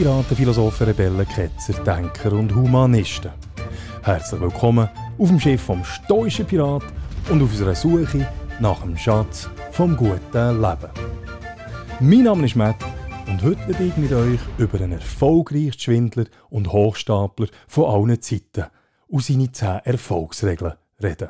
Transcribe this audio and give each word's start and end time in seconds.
Piraten, 0.00 0.34
Philosophen, 0.34 0.86
Rebellen, 0.86 1.28
Ketzer, 1.28 1.74
Denker 1.84 2.32
und 2.32 2.54
Humanisten. 2.54 3.32
Herzlich 4.02 4.40
willkommen 4.40 4.88
auf 5.18 5.28
dem 5.28 5.38
Schiff 5.38 5.60
vom 5.60 5.84
stoischen 5.84 6.46
Pirat 6.46 6.84
und 7.28 7.42
auf 7.42 7.50
unserer 7.50 7.74
Suche 7.74 8.26
nach 8.60 8.80
dem 8.80 8.96
Schatz 8.96 9.50
vom 9.72 9.94
guten 9.98 10.58
Leben. 10.58 10.88
Mein 12.00 12.22
Name 12.22 12.46
ist 12.46 12.56
Matt 12.56 12.82
und 13.26 13.42
heute 13.42 13.68
werde 13.68 13.84
ich 13.84 13.96
mit 13.98 14.14
euch 14.14 14.40
über 14.56 14.78
einen 14.78 14.92
erfolgreichen 14.92 15.78
Schwindler 15.78 16.24
und 16.48 16.72
Hochstapler 16.72 17.48
von 17.68 17.84
allen 17.84 18.22
Zeiten 18.22 18.70
und 19.06 19.22
seine 19.22 19.52
10 19.52 19.80
Erfolgsregeln 19.84 20.76
reden. 21.02 21.28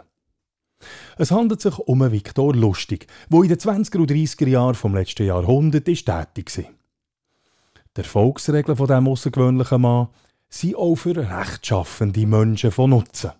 Es 1.18 1.32
handelt 1.32 1.60
sich 1.60 1.76
um 1.76 2.02
einen 2.02 2.12
Viktor 2.12 2.54
Lustig, 2.54 3.08
der 3.30 3.42
in 3.42 3.48
den 3.48 3.58
20er 3.58 3.98
und 3.98 4.12
30er 4.12 4.46
Jahren 4.46 4.76
vom 4.76 4.94
letzten 4.94 5.26
Jahrhundert 5.26 5.86
tätig 5.86 6.56
war. 6.56 6.79
Die 7.96 8.02
Erfolgsregeln 8.02 8.76
von 8.76 8.86
diesem 8.86 9.08
außergewöhnlichen 9.08 9.80
Mann 9.80 10.08
sind 10.48 10.76
auch 10.76 10.94
für 10.94 11.16
rechtschaffende 11.16 12.26
Menschen 12.26 12.70
von 12.70 12.90
Nutzen. 12.90 13.32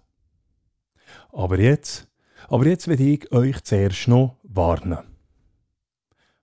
Aber 1.32 1.58
jetzt, 1.58 2.08
aber 2.48 2.66
jetzt 2.66 2.88
will 2.88 3.00
ich 3.00 3.30
euch 3.30 3.62
zuerst 3.62 4.08
noch 4.08 4.36
warnen. 4.42 4.98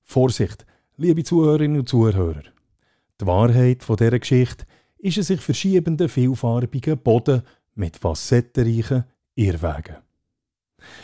Vorsicht, 0.03 0.65
liebe 0.95 1.23
Zuhörerinnen 1.23 1.79
und 1.79 1.89
Zuhörer. 1.89 2.43
Die 3.19 3.25
Wahrheit 3.25 3.83
von 3.83 3.97
dieser 3.97 4.19
Geschichte 4.19 4.65
ist 4.99 5.17
ein 5.17 5.23
sich 5.23 5.41
verschiebender, 5.41 6.07
vielfarbiger 6.07 6.95
Boden 6.95 7.41
mit 7.75 7.97
facettenreichen 7.97 9.03
Irrwegen. 9.35 9.97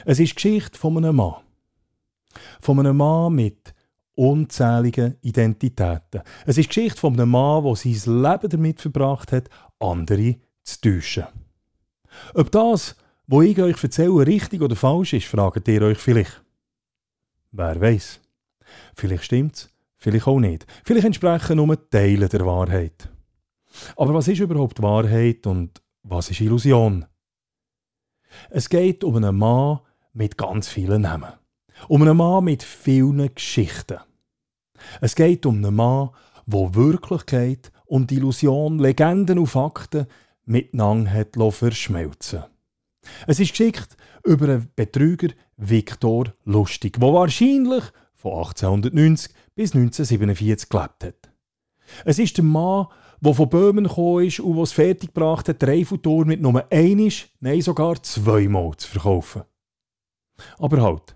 Es 0.05 0.19
ist 0.19 0.31
die 0.31 0.35
Geschichte 0.35 0.79
von 0.79 0.97
einem 0.97 1.17
Mann. 1.17 1.35
Von 2.61 2.79
einem 2.79 2.97
Mann 2.97 3.33
mit 3.33 3.72
unzähligen 4.15 5.15
Identitäten. 5.21 6.21
Es 6.45 6.57
ist 6.57 6.65
die 6.65 6.67
Geschichte 6.67 6.99
von 6.99 7.13
einem 7.13 7.29
Mann, 7.29 7.63
der 7.63 7.75
sein 7.75 8.21
Leben 8.21 8.49
damit 8.49 8.81
verbracht 8.81 9.31
hat, 9.31 9.49
andere 9.79 10.35
zu 10.63 10.81
täuschen. 10.81 11.25
Ob 12.33 12.51
das, 12.51 12.95
was 13.27 13.45
ich 13.45 13.59
euch 13.59 13.83
erzähle, 13.83 14.27
richtig 14.27 14.61
oder 14.61 14.75
falsch 14.75 15.13
ist, 15.13 15.27
fragt 15.27 15.67
ihr 15.67 15.81
euch 15.81 15.97
vielleicht. 15.97 16.43
Wer 17.51 17.79
weiß? 17.79 18.19
Vielleicht 18.95 19.25
stimmt's, 19.25 19.69
vielleicht 19.97 20.27
auch 20.27 20.39
nicht. 20.39 20.65
Vielleicht 20.83 21.05
entsprechen 21.05 21.57
nur 21.57 21.89
Teile 21.89 22.29
der 22.29 22.45
Wahrheit. 22.45 23.09
Aber 23.95 24.13
was 24.13 24.27
ist 24.27 24.39
überhaupt 24.39 24.81
Wahrheit 24.81 25.47
und 25.47 25.81
was 26.03 26.29
ist 26.29 26.41
Illusion? 26.41 27.05
Es 28.49 28.69
geht 28.69 29.03
um 29.03 29.15
einen 29.15 29.37
Mann 29.37 29.79
mit 30.13 30.37
ganz 30.37 30.67
vielen 30.67 31.03
Namen. 31.03 31.33
Um 31.87 32.01
einen 32.01 32.17
Mann 32.17 32.45
mit 32.45 32.63
vielen 32.63 33.33
Geschichten. 33.33 33.97
Es 35.01 35.15
geht 35.15 35.45
um 35.45 35.55
einen 35.55 35.75
Mann, 35.75 36.09
wo 36.45 36.73
Wirklichkeit 36.73 37.71
und 37.85 38.11
Illusion, 38.11 38.79
Legenden 38.79 39.39
und 39.39 39.47
Fakten 39.47 40.07
miteinander 40.45 41.11
hat 41.11 41.37
verschmelzen 41.53 42.43
Es 43.27 43.39
ist 43.39 43.51
geschickt 43.51 43.95
über 44.23 44.45
einen 44.45 44.69
Betrüger 44.75 45.29
Viktor 45.57 46.33
Lustig, 46.45 46.99
der 46.99 47.13
wahrscheinlich 47.13 47.83
von 48.13 48.33
1890 48.33 49.33
bis 49.55 49.73
1947 49.73 50.69
gelebt 50.69 51.03
hat. 51.03 51.29
Es 52.05 52.19
ist 52.19 52.37
der 52.37 52.43
Mann, 52.43 52.87
der 53.21 53.33
von 53.33 53.49
Böhmen 53.49 53.85
gekommen 53.85 54.25
ist 54.25 54.39
und 54.39 54.57
es 54.59 54.71
fertiggebracht 54.73 55.47
hat, 55.47 55.61
den 55.61 55.69
Eiffelturm 55.69 56.27
mit 56.27 56.41
nur 56.41 56.65
einisch, 56.71 57.29
nein 57.39 57.61
sogar 57.61 58.01
zweimal 58.03 58.75
zu 58.77 58.89
verkaufen. 58.89 59.43
Aber 60.57 60.81
halt, 60.81 61.15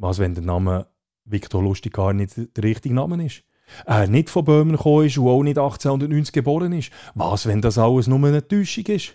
was 0.00 0.18
wenn 0.18 0.34
der 0.34 0.42
Name 0.42 0.86
Viktor 1.24 1.62
Lustig 1.62 1.92
gar 1.92 2.12
nicht 2.12 2.34
der 2.36 2.64
richtige 2.64 2.94
Name 2.94 3.24
ist? 3.24 3.44
Er 3.84 4.08
nicht 4.08 4.30
von 4.30 4.44
Böhmen 4.44 4.76
gekommen 4.76 5.06
ist 5.06 5.18
und 5.18 5.28
auch 5.28 5.42
nicht 5.42 5.58
1890 5.58 6.32
geboren 6.32 6.72
ist. 6.72 6.90
Was, 7.14 7.46
wenn 7.46 7.60
das 7.60 7.78
alles 7.78 8.08
nur 8.08 8.18
eine 8.26 8.46
Täuschung 8.46 8.86
ist? 8.86 9.14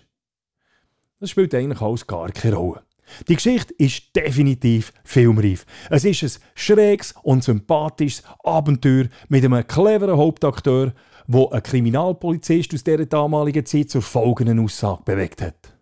Das 1.19 1.31
spielt 1.31 1.53
eigentlich 1.53 1.81
alles 1.81 2.07
gar 2.07 2.29
keine 2.31 2.55
Rolle. 2.55 2.83
Die 3.27 3.35
Geschichte 3.35 3.73
ist 3.77 4.15
definitiv 4.15 4.93
filmreif. 5.03 5.65
Es 5.89 6.05
ist 6.05 6.23
ein 6.23 6.41
schräges 6.55 7.13
und 7.23 7.43
sympathisches 7.43 8.23
Abenteuer 8.43 9.05
mit 9.27 9.43
einem 9.43 9.67
cleveren 9.67 10.17
Hauptakteur, 10.17 10.93
wo 11.27 11.49
ein 11.49 11.63
Kriminalpolizist 11.63 12.73
aus 12.73 12.83
dieser 12.83 13.05
damaligen 13.05 13.65
Zeit 13.65 13.89
zur 13.89 14.01
folgenden 14.01 14.59
Aussage 14.59 15.03
bewegt 15.03 15.41
hat. 15.41 15.73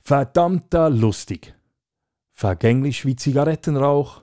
Verdammter 0.00 0.88
lustig, 0.88 1.52
vergänglich 2.40 3.04
wie 3.04 3.16
Zigarettenrauch 3.16 4.22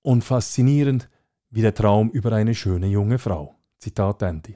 und 0.00 0.24
faszinierend 0.24 1.10
wie 1.50 1.60
der 1.60 1.74
Traum 1.74 2.08
über 2.10 2.32
eine 2.32 2.54
schöne 2.54 2.86
junge 2.86 3.18
Frau. 3.18 3.54
Zitat 3.78 4.22
Ende. 4.22 4.54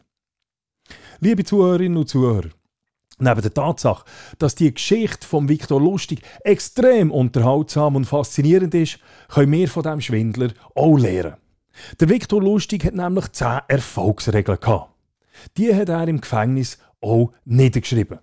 Liebe 1.20 1.44
Zuhörerinnen 1.44 1.98
und 1.98 2.08
Zuhörer, 2.08 2.48
Neben 3.20 3.42
der 3.42 3.52
Tatsache, 3.52 4.04
dass 4.38 4.54
die 4.54 4.72
Geschichte 4.72 5.26
von 5.26 5.48
Viktor 5.48 5.80
Lustig 5.80 6.22
extrem 6.44 7.10
unterhaltsam 7.10 7.96
und 7.96 8.06
faszinierend 8.06 8.74
ist, 8.74 9.00
können 9.28 9.52
wir 9.52 9.68
von 9.68 9.82
dem 9.82 10.00
Schwindler 10.00 10.50
auch 10.74 10.96
lernen. 10.96 11.36
Der 12.00 12.08
Viktor 12.08 12.40
Lustig 12.40 12.84
hat 12.84 12.94
nämlich 12.94 13.32
zehn 13.32 13.58
Erfolgsregeln 13.68 14.60
gehabt. 14.60 14.94
Die 15.58 15.74
hat 15.74 15.88
er 15.90 16.08
im 16.08 16.20
Gefängnis 16.20 16.78
auch 17.02 17.32
niedergeschrieben. 17.44 18.20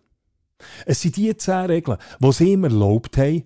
Es 0.85 1.01
sind 1.01 1.17
die 1.17 1.35
zehn 1.35 1.65
Regeln, 1.65 1.99
die 2.19 2.27
es 2.27 2.41
ihm 2.41 2.63
erlaubt 2.63 3.17
haben, 3.17 3.43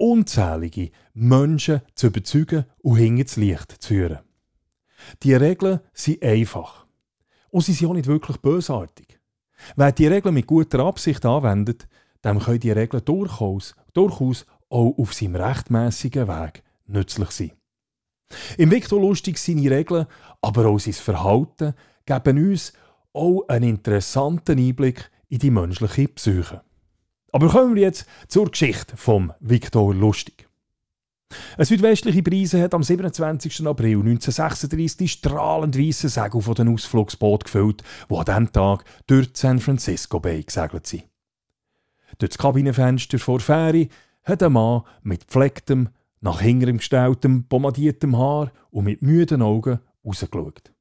unzählige 0.00 0.90
Menschen 1.12 1.82
zu 1.94 2.06
überzeugen 2.06 2.64
und 2.78 2.96
hinter 2.96 3.24
das 3.24 3.36
Licht 3.36 3.82
zu 3.82 3.88
führen. 3.88 4.18
Die 5.22 5.34
Regeln 5.34 5.80
sind 5.92 6.22
einfach. 6.22 6.86
Und 7.50 7.64
sie 7.64 7.72
sind 7.72 7.88
auch 7.88 7.94
nicht 7.94 8.06
wirklich 8.06 8.38
bösartig. 8.38 9.20
Wer 9.76 9.92
die 9.92 10.06
Regeln 10.06 10.34
mit 10.34 10.46
guter 10.46 10.80
Absicht 10.80 11.24
anwendet, 11.26 11.86
dem 12.24 12.38
können 12.38 12.60
die 12.60 12.70
Regeln 12.70 13.04
durchaus, 13.04 13.74
durchaus 13.92 14.46
auch 14.70 14.96
auf 14.96 15.12
seinem 15.12 15.36
rechtmäßigen 15.36 16.28
Weg 16.28 16.62
nützlich 16.86 17.30
sein. 17.30 17.52
Im 18.56 18.70
Viktor 18.70 19.00
Lustig 19.00 19.38
seine 19.38 19.70
Regeln, 19.70 20.06
aber 20.40 20.66
auch 20.66 20.78
sein 20.78 20.94
Verhalten 20.94 21.74
geben 22.06 22.50
uns 22.50 22.72
auch 23.12 23.42
einen 23.48 23.70
interessanten 23.70 24.58
Einblick 24.58 25.10
in 25.28 25.40
die 25.40 25.50
menschliche 25.50 26.08
Psyche. 26.08 26.62
Aber 27.32 27.48
kommen 27.48 27.74
wir 27.74 27.82
jetzt 27.82 28.06
zur 28.28 28.50
Geschichte 28.50 28.96
vom 28.96 29.32
Viktor 29.40 29.94
Lustig. 29.94 30.48
Eine 31.56 31.64
südwestliche 31.64 32.22
Brise 32.22 32.60
hat 32.60 32.74
am 32.74 32.82
27. 32.82 33.64
April 33.66 34.00
1936 34.00 34.96
die 34.96 35.08
strahlend 35.08 35.78
weißen 35.78 36.08
Segel 36.08 36.40
von 36.40 36.54
den 36.54 36.74
Ausflugsboot 36.74 37.44
gefüllt, 37.44 37.84
die 38.10 38.14
an 38.14 38.24
diesem 38.24 38.52
Tag 38.52 38.84
durch 39.06 39.30
San 39.34 39.60
Francisco 39.60 40.18
Bay 40.18 40.42
gesegelt 40.42 40.86
sind. 40.86 41.04
Durch 42.18 42.30
das 42.30 42.38
Kabinenfenster 42.38 43.20
vor 43.20 43.38
Fähre 43.38 43.88
hat 44.24 44.42
ein 44.42 44.52
Mann 44.52 44.82
mit 45.02 45.28
gepflegtem, 45.28 45.90
nach 46.20 46.40
hinterem 46.40 46.78
gestelltem, 46.78 47.44
pomadiertem 47.44 48.18
Haar 48.18 48.52
und 48.70 48.84
mit 48.84 49.00
müden 49.00 49.40
Augen 49.40 49.78
rausgeschaut. 50.04 50.72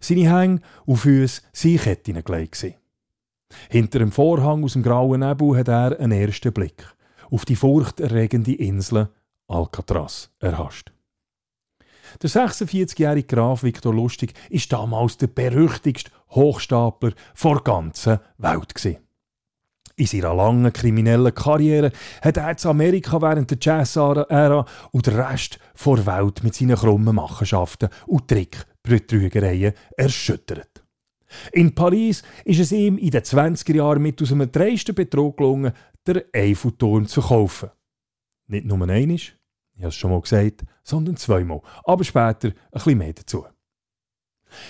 Seine 0.00 0.30
Hänge 0.30 0.60
und 0.84 0.96
Füße 0.96 1.42
waren 1.42 1.78
Ketten 1.78 2.24
gelegt. 2.24 2.76
Hinter 3.70 4.00
dem 4.00 4.12
Vorhang 4.12 4.64
aus 4.64 4.74
dem 4.74 4.82
grauen 4.82 5.20
Nebel 5.20 5.56
hat 5.56 5.68
er 5.68 5.98
einen 5.98 6.12
ersten 6.12 6.52
Blick 6.52 6.84
auf 7.30 7.44
die 7.44 7.56
furchterregende 7.56 8.54
Insel 8.54 9.08
Alcatraz 9.48 10.30
erhascht. 10.38 10.92
Der 12.22 12.30
46-jährige 12.30 13.26
Graf 13.26 13.62
Viktor 13.62 13.92
Lustig 13.92 14.32
ist 14.48 14.72
damals 14.72 15.16
der 15.18 15.26
berüchtigste 15.26 16.10
Hochstapler 16.30 17.12
der 17.42 17.60
ganzen 17.60 18.18
Welt. 18.38 18.98
In 19.98 20.06
seiner 20.06 20.34
langen 20.34 20.72
kriminellen 20.72 21.34
Karriere 21.34 21.90
hat 22.22 22.36
er 22.36 22.50
in 22.50 22.66
Amerika 22.68 23.20
während 23.20 23.50
der 23.50 23.58
Jazz-Ära 23.60 24.66
und 24.92 25.06
den 25.06 25.14
Rest 25.14 25.58
der 25.84 26.06
Welt 26.06 26.44
mit 26.44 26.54
seinen 26.54 26.76
krummen 26.76 27.14
Machenschaften 27.14 27.88
und 28.06 28.28
Trickbetrügereien 28.28 29.72
erschüttert. 29.96 30.75
In 31.52 31.74
Paris 31.74 32.22
ist 32.44 32.60
es 32.60 32.72
ihm 32.72 32.98
in 32.98 33.10
den 33.10 33.22
20er 33.22 33.74
Jahren 33.74 34.02
mit 34.02 34.20
aus 34.22 34.32
einem 34.32 34.50
dreisten 34.50 34.94
Betrug 34.94 35.36
gelungen, 35.36 35.72
den 36.06 36.22
Eiffelturm 36.32 37.06
zu 37.06 37.20
kaufen. 37.20 37.70
Nicht 38.46 38.66
nur 38.66 38.80
einmal, 38.80 39.16
ich 39.16 39.34
habe 39.78 39.88
es 39.88 39.94
schon 39.94 40.10
mal 40.10 40.20
gesagt, 40.20 40.64
sondern 40.84 41.16
zweimal, 41.16 41.62
aber 41.84 42.04
später 42.04 42.48
ein 42.48 42.54
bisschen 42.72 42.98
mehr 42.98 43.12
dazu. 43.12 43.44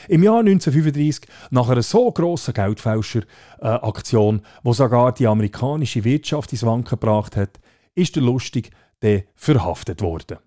Im 0.09 0.23
Jahr 0.23 0.41
1935, 0.41 1.29
nach 1.51 1.69
einer 1.69 1.83
so 1.83 2.11
grossen 2.11 2.55
Geldfälscher-Aktion, 2.55 4.41
wo 4.63 4.73
sogar 4.73 5.13
die 5.13 5.27
amerikanische 5.27 6.05
Wirtschaft 6.05 6.53
ins 6.53 6.65
Wanken 6.65 6.99
gebracht 6.99 7.37
hat, 7.37 7.61
ist 7.95 8.17
der 8.17 8.23
Lustig 8.23 8.71
der 9.03 9.25
verhaftet 9.35 10.01
worden. 10.01 10.39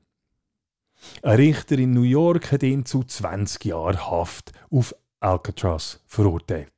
Ein 1.21 1.35
Richter 1.35 1.77
in 1.77 1.94
New 1.94 2.01
York 2.01 2.51
hat 2.51 2.63
ihn 2.63 2.85
zu 2.85 3.03
20 3.03 3.63
Jahren 3.65 4.09
Haft 4.09 4.51
auf 4.71 4.95
Alcatraz 5.19 6.00
verurteilt. 6.06 6.74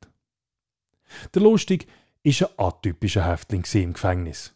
Der 1.34 1.42
Lustig 1.42 1.86
war 2.24 2.48
ein 2.48 2.66
atypischer 2.66 3.26
Häftling 3.26 3.64
im 3.74 3.92
Gefängnis 3.92 4.54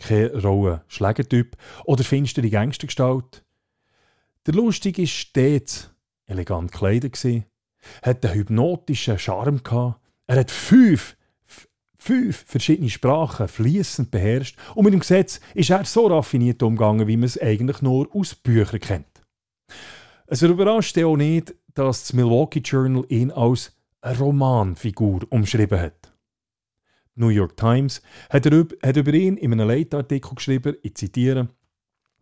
kein 0.00 0.26
rauer 0.26 0.82
Schlägertyp 0.88 1.56
oder 1.84 2.02
finstere 2.02 2.50
Gangstergestalt. 2.50 3.44
Der 4.46 4.54
Lustige 4.54 5.02
war 5.02 5.06
stets 5.06 5.90
elegant 6.26 6.72
gekleidet, 6.72 7.16
hat 8.02 8.24
einen 8.24 8.34
hypnotischen 8.34 9.18
Charme 9.18 9.62
gehabt. 9.62 10.00
Er 10.26 10.40
hat 10.40 10.50
fünf, 10.50 11.16
fünf 11.98 12.44
verschiedene 12.46 12.90
Sprachen 12.90 13.48
fließend 13.48 14.10
beherrscht 14.10 14.56
und 14.74 14.84
mit 14.84 14.94
dem 14.94 15.00
Gesetz 15.00 15.40
ist 15.54 15.70
er 15.70 15.84
so 15.84 16.06
raffiniert 16.06 16.62
umgegangen, 16.62 17.06
wie 17.06 17.16
man 17.16 17.24
es 17.24 17.40
eigentlich 17.40 17.82
nur 17.82 18.08
aus 18.14 18.34
Büchern 18.34 18.80
kennt. 18.80 19.06
Es 20.26 20.42
überrascht 20.42 20.96
auch 20.98 21.16
nicht, 21.16 21.54
dass 21.74 22.02
das 22.02 22.12
Milwaukee 22.12 22.60
Journal 22.60 23.04
ihn 23.08 23.30
als 23.30 23.72
Romanfigur 24.18 25.20
umschrieben 25.30 25.80
hat. 25.80 26.12
New 27.14 27.28
York 27.28 27.56
Times 27.56 28.02
hat, 28.30 28.46
er, 28.46 28.66
hat 28.82 28.96
über 28.96 29.12
ihn 29.12 29.36
in 29.36 29.52
einem 29.52 29.68
Leitartikel 29.68 30.34
geschrieben, 30.34 30.76
ich 30.82 30.94
zitiere, 30.94 31.48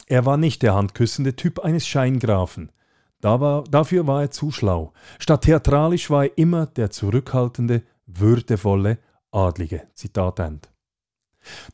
er 0.06 0.24
war 0.24 0.36
nicht 0.36 0.62
der 0.62 0.74
handküssende 0.74 1.36
Typ 1.36 1.60
eines 1.60 1.86
Scheingrafen. 1.86 2.72
Da 3.20 3.40
war, 3.40 3.64
dafür 3.64 4.06
war 4.06 4.22
er 4.22 4.30
zu 4.30 4.50
schlau. 4.50 4.92
Statt 5.18 5.42
theatralisch 5.42 6.08
war 6.08 6.24
er 6.24 6.38
immer 6.38 6.66
der 6.66 6.90
zurückhaltende, 6.90 7.82
würdevolle, 8.06 8.98
adlige. 9.30 9.88
Zitat 9.94 10.38
Ende. 10.38 10.68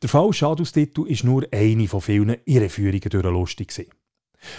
Der 0.03 0.09
Fall 0.09 0.32
Schadus-Titel 0.32 1.06
ist 1.06 1.25
nur 1.25 1.47
eine 1.53 1.88
von 1.88 2.00
vielen 2.00 2.37
Irreführungen 2.44 3.11
durch 3.11 3.25
Lustig. 3.25 3.91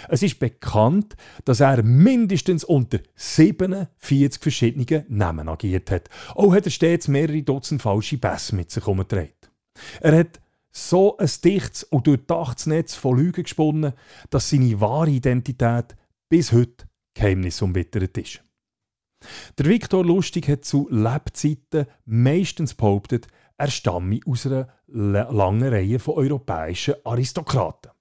Es 0.08 0.22
ist 0.22 0.38
bekannt, 0.38 1.16
dass 1.44 1.60
er 1.60 1.82
mindestens 1.82 2.64
unter 2.64 2.98
47 3.14 4.42
verschiedenen 4.42 5.04
Namen 5.08 5.48
agiert 5.48 5.90
hat. 5.90 6.08
Auch 6.34 6.54
hat 6.54 6.66
er 6.66 6.70
stets 6.70 7.08
mehrere 7.08 7.42
Dutzend 7.42 7.82
falsche 7.82 8.18
Pässe 8.18 8.54
mit 8.54 8.70
sich 8.70 8.84
herumgetragen. 8.84 9.32
Er 10.00 10.18
hat 10.18 10.40
so 10.70 11.16
ein 11.16 11.30
dichtes 11.42 11.84
und 11.84 12.06
durchdachtes 12.06 12.66
Netz 12.66 12.94
von 12.94 13.16
Lügen 13.16 13.44
gesponnen, 13.44 13.92
dass 14.30 14.50
seine 14.50 14.80
wahre 14.80 15.10
Identität 15.10 15.96
bis 16.28 16.52
heute 16.52 16.86
Geheimnis 17.14 17.62
umwittert 17.62 18.18
ist. 18.18 18.42
Der 19.58 19.66
Viktor 19.66 20.04
Lustig 20.04 20.48
hat 20.48 20.64
zu 20.64 20.88
Lebzeiten 20.90 21.86
meistens 22.04 22.74
behauptet, 22.74 23.28
er 23.56 23.70
stamme 23.70 24.20
aus 24.26 24.46
einer 24.46 24.68
langen 24.86 25.68
Reihe 25.68 25.98
von 25.98 26.14
europäischen 26.14 26.94
Aristokraten. 27.04 27.92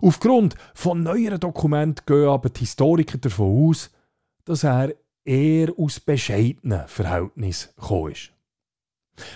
Aufgrund 0.00 0.54
von 0.74 1.02
neueren 1.02 1.40
Dokumenten 1.40 2.04
gehen 2.06 2.28
aber 2.28 2.50
die 2.50 2.60
Historiker 2.60 3.18
davon 3.18 3.68
aus, 3.68 3.90
dass 4.44 4.64
er 4.64 4.94
eher 5.24 5.72
aus 5.76 6.00
bescheidenen 6.00 6.86
Verhältnissen 6.86 7.70
gekommen 7.76 8.12
ist. 8.12 8.32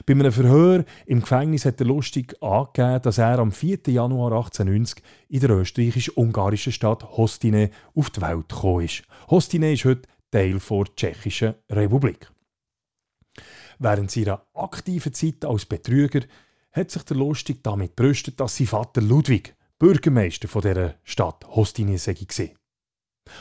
Bei 0.06 0.14
einem 0.14 0.32
Verhör 0.32 0.84
im 1.04 1.20
Gefängnis 1.20 1.64
hat 1.64 1.80
er 1.80 1.86
lustig 1.86 2.34
angegeben, 2.42 3.02
dass 3.02 3.18
er 3.18 3.38
am 3.38 3.52
4. 3.52 3.80
Januar 3.88 4.32
1890 4.32 5.02
in 5.28 5.40
der 5.40 5.50
österreichisch-ungarischen 5.50 6.72
Stadt 6.72 7.04
Hostine 7.16 7.70
auf 7.94 8.10
die 8.10 8.22
Welt 8.22 8.48
gekommen 8.48 8.84
ist. 8.86 9.02
Hostine 9.30 9.72
ist 9.72 9.84
heute 9.84 10.08
Teil 10.30 10.58
der 10.58 10.84
Tschechischen 10.96 11.54
Republik. 11.70 12.30
Während 13.78 14.10
seiner 14.10 14.46
aktiven 14.54 15.12
Zeit 15.12 15.44
als 15.44 15.66
Betrüger 15.66 16.22
hat 16.72 16.90
sich 16.90 17.02
der 17.04 17.16
Lustig 17.16 17.62
damit 17.62 17.96
brüstet, 17.96 18.40
dass 18.40 18.56
sein 18.56 18.66
Vater 18.66 19.02
Ludwig 19.02 19.55
Bürgermeister 19.78 20.48
von 20.48 20.62
dieser 20.62 20.94
Stadt 21.04 21.44
Hostine 21.48 21.98
gesehen. 21.98 22.56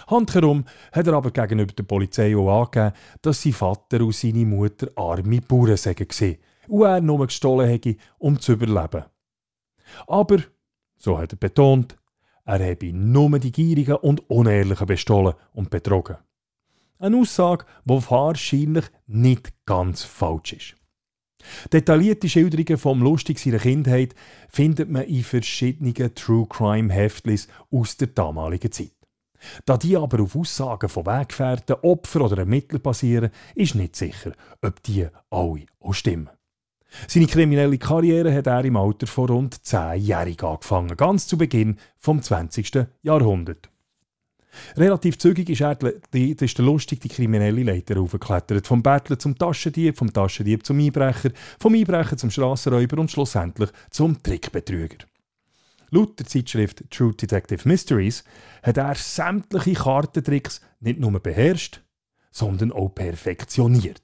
Handherum 0.07 0.65
hat 0.91 1.07
er 1.07 1.13
aber 1.13 1.31
gegenüber 1.31 1.73
der 1.73 1.83
Polizei 1.83 2.35
auch 2.35 2.63
angegeben, 2.63 2.95
dass 3.21 3.41
sein 3.41 3.53
Vater 3.53 4.01
und 4.01 4.15
seine 4.15 4.45
Mutter 4.45 4.89
arme 4.95 5.41
Bauern 5.41 5.77
seien 5.77 6.37
und 6.67 6.83
er 6.83 7.01
nur 7.01 7.25
gestohlen 7.25 7.69
hätte, 7.69 7.95
um 8.17 8.39
zu 8.39 8.53
überleben. 8.53 9.05
Aber, 10.07 10.39
so 10.97 11.17
hat 11.17 11.33
er 11.33 11.37
betont, 11.37 11.97
er 12.45 12.69
habe 12.69 12.93
nur 12.93 13.39
die 13.39 13.51
Gierigen 13.51 13.95
und 13.95 14.29
Unehrlichen 14.29 14.87
bestohlen 14.87 15.35
und 15.53 15.69
betrogen. 15.69 16.17
Eine 16.99 17.17
Aussage, 17.17 17.65
die 17.85 18.09
wahrscheinlich 18.09 18.85
nicht 19.07 19.53
ganz 19.65 20.03
falsch 20.03 20.53
ist. 20.53 20.75
Detaillierte 21.71 22.29
Schilderungen 22.29 22.77
vom 22.77 23.01
Lustig 23.01 23.39
seiner 23.39 23.59
Kindheit 23.59 24.15
findet 24.49 24.89
man 24.89 25.03
in 25.03 25.23
verschiedenen 25.23 25.93
True 26.15 26.47
Crime 26.47 26.91
Heftlis 26.91 27.47
aus 27.71 27.97
der 27.97 28.07
damaligen 28.07 28.71
Zeit. 28.71 28.91
Da 29.65 29.77
die 29.77 29.97
aber 29.97 30.23
auf 30.23 30.35
Aussagen 30.35 30.89
von 30.89 31.05
Weggefährten, 31.05 31.75
Opfern 31.81 32.23
oder 32.23 32.39
Ermittlern 32.39 32.81
basieren, 32.81 33.29
ist 33.53 33.75
nicht 33.75 33.95
sicher, 33.95 34.31
ob 34.61 34.81
die 34.83 35.07
alle 35.29 35.65
auch 35.79 35.93
stimmen. 35.93 36.29
Seine 37.07 37.27
kriminelle 37.27 37.77
Karriere 37.77 38.33
hat 38.33 38.47
er 38.47 38.63
im 38.63 38.77
Alter 38.77 39.07
von 39.07 39.29
rund 39.29 39.55
10-jährig 39.55 40.41
angefangen, 40.43 40.95
ganz 40.95 41.27
zu 41.27 41.37
Beginn 41.37 41.77
vom 41.97 42.21
20. 42.21 42.87
Jahrhundert. 43.01 43.69
Relativ 44.77 45.17
zügig 45.17 45.49
ist, 45.49 45.61
er, 45.61 45.75
die, 45.75 46.31
ist 46.31 46.57
der 46.57 46.65
lustig 46.65 46.99
die 47.01 47.09
kriminelle 47.09 47.63
Leiter 47.63 47.99
aufgeklettert. 47.99 48.67
Vom 48.67 48.83
Bettler 48.83 49.19
zum 49.19 49.37
Taschendieb, 49.37 49.97
vom 49.97 50.11
Taschendieb 50.11 50.65
zum 50.65 50.79
Einbrecher, 50.79 51.31
vom 51.59 51.73
Einbrecher 51.73 52.17
zum 52.17 52.29
Strassenräuber 52.29 52.99
und 52.99 53.11
schlussendlich 53.11 53.69
zum 53.89 54.21
Trickbetrüger. 54.21 54.97
Laut 55.91 56.19
der 56.19 56.25
Zeitschrift 56.25 56.83
True 56.89 57.13
Detective 57.13 57.67
Mysteries 57.67 58.23
hat 58.63 58.77
er 58.77 58.95
sämtliche 58.95 59.73
Kartentricks 59.73 60.61
nicht 60.79 60.99
nur 60.99 61.19
beherrscht, 61.19 61.81
sondern 62.31 62.71
auch 62.71 62.89
perfektioniert. 62.89 64.01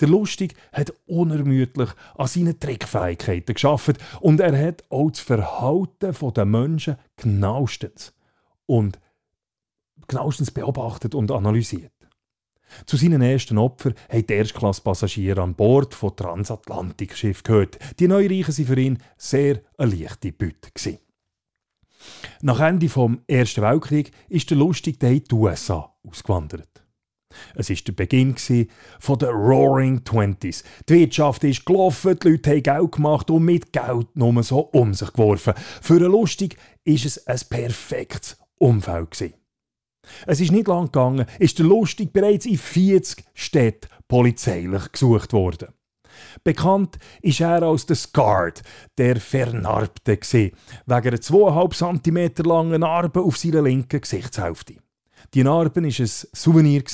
Der 0.00 0.08
Lustig 0.08 0.54
hat 0.72 0.92
unermüdlich 1.06 1.90
an 2.14 2.26
seinen 2.26 2.58
Trickfähigkeiten 2.58 3.54
geschafft 3.54 3.96
und 4.20 4.40
er 4.40 4.56
hat 4.58 4.84
auch 4.90 5.10
das 5.10 5.20
Verhalten 5.20 6.14
der 6.34 6.44
Menschen 6.44 6.96
genauestens 7.16 8.12
und 8.66 8.98
genauestens 10.08 10.50
beobachtet 10.50 11.14
und 11.14 11.30
analysiert. 11.30 11.92
Zu 12.86 12.96
seinen 12.96 13.22
ersten 13.22 13.58
Opfern 13.58 13.94
haben 14.08 14.26
die 14.26 14.32
Erstklasse-Passagiere 14.32 15.42
an 15.42 15.54
Bord 15.54 15.94
von 15.94 16.16
Transatlantik-Schiff 16.16 17.42
gehört. 17.42 17.78
Die 17.98 18.08
Neureichen 18.08 18.56
waren 18.56 18.66
für 18.66 18.80
ihn 18.80 18.98
sehr 19.16 19.60
eine 19.76 19.94
leichte 19.94 20.32
Beute. 20.32 20.98
Nach 22.40 22.60
Ende 22.60 22.86
des 22.86 22.96
Ersten 23.26 23.62
Weltkriegs 23.62 24.10
ist 24.28 24.50
der 24.50 24.56
Lustig 24.56 25.02
in 25.02 25.22
die 25.22 25.34
USA 25.34 25.94
ausgewandert. 26.02 26.68
Es 27.54 27.70
war 27.70 27.76
der 27.76 27.92
Beginn 27.92 28.34
der 28.34 29.30
Roaring 29.30 30.04
Twenties. 30.04 30.64
Die 30.88 30.94
Wirtschaft 30.94 31.44
ist 31.44 31.64
gelaufen, 31.64 32.18
die 32.18 32.28
Leute 32.28 32.50
haben 32.50 32.62
Geld 32.62 32.92
gemacht 32.92 33.30
und 33.30 33.44
mit 33.44 33.72
Geld 33.72 34.16
nur 34.16 34.42
so 34.42 34.60
um 34.60 34.92
sich 34.92 35.12
geworfen. 35.12 35.54
Für 35.80 35.94
einen 35.94 36.12
Lustig 36.12 36.56
war 36.84 36.94
es 36.94 37.26
ein 37.26 37.40
perfektes 37.48 38.36
Umfeld. 38.58 39.34
Es 40.26 40.40
ist 40.40 40.52
nicht 40.52 40.68
lang 40.68 40.86
gegangen, 40.86 41.26
ist 41.38 41.58
der 41.58 41.66
Lustig 41.66 42.12
bereits 42.12 42.46
in 42.46 42.58
40 42.58 43.24
Städten 43.34 43.88
polizeilich 44.08 44.92
gesucht 44.92 45.32
worden. 45.32 45.68
Bekannt 46.44 46.98
ist 47.20 47.40
er 47.40 47.62
als 47.62 47.86
der 47.86 47.96
Scarred, 47.96 48.62
der 48.98 49.16
Vernarbte, 49.16 50.12
wegen 50.12 50.52
einer 50.86 51.00
2,5 51.02 52.02
cm 52.02 52.46
langen 52.46 52.80
Narbe 52.80 53.20
auf 53.20 53.38
seiner 53.38 53.62
linken 53.62 54.00
Gesichtshälfte. 54.00 54.76
Die 55.34 55.44
Narbe 55.44 55.82
war 55.82 55.88
ein 55.88 56.06
Souvenir 56.06 56.84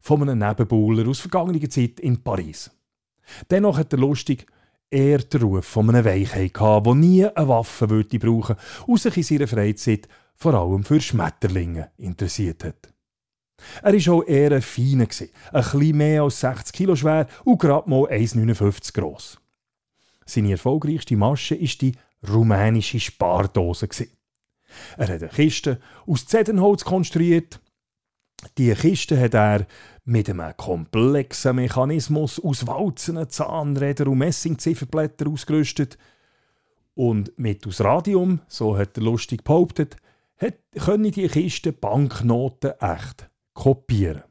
von 0.00 0.22
einem 0.22 0.38
Nebenbuhler 0.38 1.08
aus 1.08 1.20
vergangener 1.20 1.70
Zeit 1.70 2.00
in 2.00 2.22
Paris. 2.22 2.70
Dennoch 3.50 3.78
hat 3.78 3.92
der 3.92 4.00
Lustig 4.00 4.46
eher 4.90 5.18
den 5.18 5.42
Ruf 5.42 5.64
von 5.64 5.88
einem 5.88 6.04
Weichheit 6.04 6.54
gehabt, 6.54 6.86
der 6.86 6.94
nie 6.94 7.26
eine 7.26 7.48
Waffe 7.48 7.90
würde 7.90 8.18
brauchen 8.18 8.56
und 8.86 9.00
sich 9.00 9.16
in 9.16 9.22
seiner 9.22 9.48
Freizeit 9.48 10.08
vor 10.36 10.54
allem 10.54 10.84
für 10.84 11.00
Schmetterlinge 11.00 11.90
interessiert 11.96 12.64
hat. 12.64 12.94
Er 13.82 13.92
war 13.92 14.14
auch 14.14 14.26
eher 14.26 14.52
ein 14.52 14.62
feiner, 14.62 15.04
ein 15.04 15.62
bisschen 15.62 15.96
mehr 15.96 16.22
als 16.22 16.40
60 16.40 16.72
Kilo 16.72 16.96
schwer 16.96 17.26
und 17.44 17.60
gerade 17.60 17.88
mal 17.88 18.04
1,59 18.10 18.92
groß. 18.92 19.40
Seine 20.26 20.52
erfolgreichste 20.52 21.16
Masche 21.16 21.60
war 21.60 21.68
die 21.80 21.92
rumänische 22.28 23.00
Spardose. 23.00 23.88
Er 24.96 25.08
hat 25.08 25.22
eine 25.22 25.28
Kiste 25.28 25.80
aus 26.06 26.26
Zedernholz 26.26 26.84
konstruiert. 26.84 27.60
Die 28.58 28.74
Kiste 28.74 29.18
hat 29.18 29.34
er 29.34 29.66
mit 30.04 30.28
einem 30.28 30.54
komplexen 30.56 31.56
Mechanismus 31.56 32.42
aus 32.42 32.66
Walzen, 32.66 33.28
Zahnrädern 33.28 34.08
und 34.08 34.18
Messingzifferblättern 34.18 35.32
ausgerüstet. 35.32 35.96
Und 36.94 37.36
mit 37.38 37.66
aus 37.66 37.80
Radium, 37.80 38.40
so 38.48 38.76
hat 38.76 38.96
er 38.96 39.02
lustig 39.04 39.44
behauptet, 39.44 39.96
können 40.78 41.10
die 41.10 41.28
Kiste 41.28 41.72
Banknoten 41.72 42.72
echt 42.80 43.30
kopieren. 43.54 44.24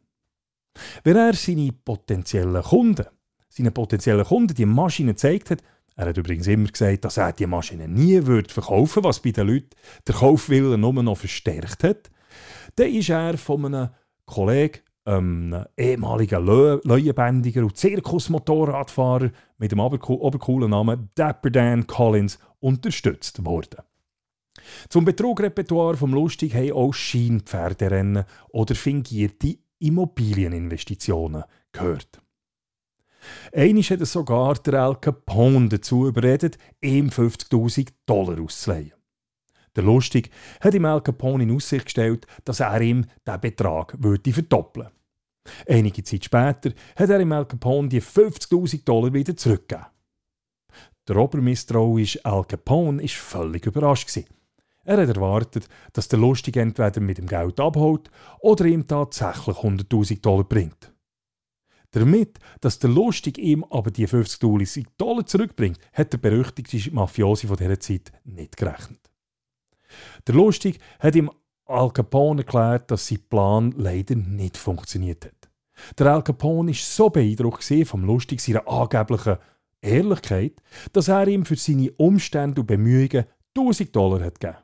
Wenn 1.03 1.17
er 1.17 1.33
seine 1.33 1.71
potenziellen 1.71 2.61
Kunden, 2.63 3.05
seine 3.49 3.71
potenziellen 3.71 4.25
Kunden 4.25 4.55
die 4.55 4.65
Maschine 4.65 5.11
gezeigt 5.11 5.51
hat, 5.51 5.63
er 5.95 6.07
hat 6.07 6.17
übrigens 6.17 6.47
immer 6.47 6.69
gesagt, 6.69 7.05
dass 7.05 7.17
er 7.17 7.33
die 7.33 7.45
Maschine 7.45 7.87
nie 7.87 8.25
wird 8.25 8.51
verkaufen 8.51 9.03
was 9.03 9.21
bei 9.21 9.31
den 9.31 9.47
Leuten 9.47 9.69
der 10.07 10.15
Kaufwillen 10.15 10.81
nur 10.81 10.93
noch 11.03 11.17
verstärkt 11.17 11.83
hat, 11.83 12.09
dann 12.75 12.87
ist 12.87 13.09
er 13.09 13.37
von 13.37 13.65
einem 13.65 13.89
Kollegen, 14.25 14.79
einem 15.05 15.65
ehemaligen 15.77 16.45
Leuenbändiger 16.45 17.61
und 17.61 17.77
Zirkusmotorradfahrer 17.77 19.31
mit 19.57 19.71
dem 19.71 19.79
obercoolen 19.79 20.71
Namen 20.71 21.09
Dapper 21.13 21.51
Dan 21.51 21.85
Collins 21.85 22.39
unterstützt 22.59 23.45
worden. 23.45 23.83
Zum 24.89 25.05
Betrugrepertoire 25.05 25.97
vom 25.97 26.13
Lustig 26.13 26.53
haben 26.55 26.71
auch 26.71 26.93
Scheinpferderennen 26.93 28.25
oder 28.49 28.75
fingierte 28.75 29.57
Immobilieninvestitionen 29.79 31.43
gehört. 31.71 32.21
Einisch 33.53 33.91
hat 33.91 34.05
sogar 34.05 34.55
der 34.55 34.81
Al 34.81 34.95
Capone 34.95 35.69
dazu 35.69 36.07
überredet, 36.07 36.57
ihm 36.81 37.09
50.000 37.09 37.89
Dollar 38.05 38.41
auszuleihen. 38.41 38.93
Der 39.75 39.83
Lustig 39.83 40.29
hat 40.61 40.73
ihm 40.73 40.85
Al 40.85 41.01
Capone 41.01 41.43
in 41.43 41.55
Aussicht 41.55 41.85
gestellt, 41.85 42.27
dass 42.45 42.59
er 42.59 42.81
ihm 42.81 43.05
diesen 43.25 43.41
Betrag 43.41 43.95
würde 43.97 44.33
verdoppeln 44.33 44.89
Einige 45.67 46.03
Zeit 46.03 46.25
später 46.25 46.71
hat 46.95 47.09
er 47.09 47.19
ihm 47.19 47.31
Al 47.31 47.45
Capone 47.45 47.89
die 47.89 48.01
50.000 48.01 48.85
Dollar 48.85 49.13
wieder 49.13 49.35
zurückgegeben. 49.35 49.87
Der 51.07 51.17
obermisstrauische 51.17 52.23
Al 52.23 52.45
Capone 52.45 53.01
war 53.01 53.09
völlig 53.09 53.65
überrascht. 53.65 54.09
Er 54.85 55.01
hat 55.01 55.15
erwartet, 55.15 55.67
dass 55.93 56.09
der 56.09 56.19
Lustig 56.19 56.57
entweder 56.57 56.99
mit 56.99 57.17
dem 57.17 57.27
Geld 57.27 57.59
abholt 57.59 58.09
oder 58.39 58.65
ihm 58.65 58.85
tatsächlich 58.85 59.57
100.000 59.57 60.21
Dollar 60.21 60.43
bringt. 60.43 60.93
Damit, 61.91 62.39
dass 62.59 62.79
der 62.79 62.89
Lustig 62.89 63.37
ihm 63.37 63.63
aber 63.69 63.91
die 63.91 64.07
50.000 64.07 64.85
Dollar 64.97 65.25
zurückbringt, 65.25 65.77
hat 65.93 66.11
der 66.11 66.17
berüchtigte 66.17 66.91
Mafiosi 66.91 67.47
von 67.47 67.55
dieser 67.55 67.79
Zeit 67.79 68.11
nicht 68.23 68.57
gerechnet. 68.57 69.11
Der 70.27 70.35
Lustig 70.35 70.79
hat 70.99 71.15
ihm 71.15 71.31
Al 71.65 71.91
Capone 71.91 72.41
erklärt, 72.41 72.91
dass 72.91 73.07
sein 73.07 73.23
Plan 73.29 73.73
leider 73.77 74.15
nicht 74.15 74.57
funktioniert 74.57 75.25
hat. 75.25 75.49
Der 75.97 76.07
Al 76.07 76.23
Capone 76.23 76.71
war 76.71 76.75
so 76.75 77.09
beeindruckt 77.09 77.63
vom 77.85 78.03
Lustig 78.03 78.41
seiner 78.41 78.67
angeblichen 78.67 79.37
Ehrlichkeit, 79.81 80.61
dass 80.93 81.07
er 81.07 81.27
ihm 81.27 81.45
für 81.45 81.55
seine 81.55 81.91
Umstände 81.93 82.61
und 82.61 82.67
Bemühungen 82.67 83.25
1000 83.55 83.95
Dollar 83.95 84.23
hat 84.23 84.39
gegeben. 84.39 84.62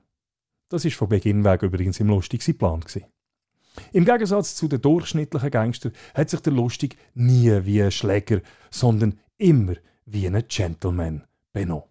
Das 0.70 0.86
ist 0.86 0.96
von 0.96 1.10
Beginn 1.10 1.44
weg 1.44 1.64
übrigens 1.64 2.00
im 2.00 2.08
Lustig 2.08 2.44
sein 2.44 2.58
Plan. 2.58 2.84
Im 3.92 4.06
Gegensatz 4.06 4.56
zu 4.56 4.68
den 4.68 4.82
durchschnittlichen 4.82 5.52
Gangster 5.52 5.92
hat 6.14 6.30
sich 6.30 6.40
der 6.42 6.54
Lustig 6.54 6.98
nie 7.16 7.66
wie 7.66 7.82
ein 7.82 7.92
Schläger, 7.92 8.42
sondern 8.70 9.20
immer 9.38 9.76
wie 10.06 10.28
ein 10.28 10.44
Gentleman 10.48 11.26
benommen. 11.54 11.90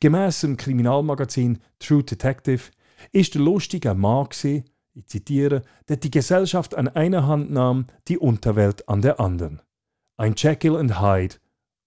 Gemäss 0.00 0.40
dem 0.40 0.56
Kriminalmagazin 0.56 1.58
True 1.78 2.04
Detective 2.04 2.70
ist 3.12 3.34
der 3.34 3.42
Lustig 3.42 3.86
ein 3.86 3.98
Mann 3.98 4.28
ich 4.96 5.06
zitiere, 5.08 5.62
der 5.88 5.98
die 5.98 6.10
Gesellschaft 6.10 6.74
an 6.74 6.88
einer 6.88 7.26
Hand 7.26 7.50
nahm, 7.50 7.86
die 8.08 8.16
Unterwelt 8.16 8.88
an 8.88 9.02
der 9.02 9.20
anderen. 9.20 9.60
Ein 10.16 10.34
Jekyll 10.36 10.76
and 10.76 10.98
Hyde 11.00 11.36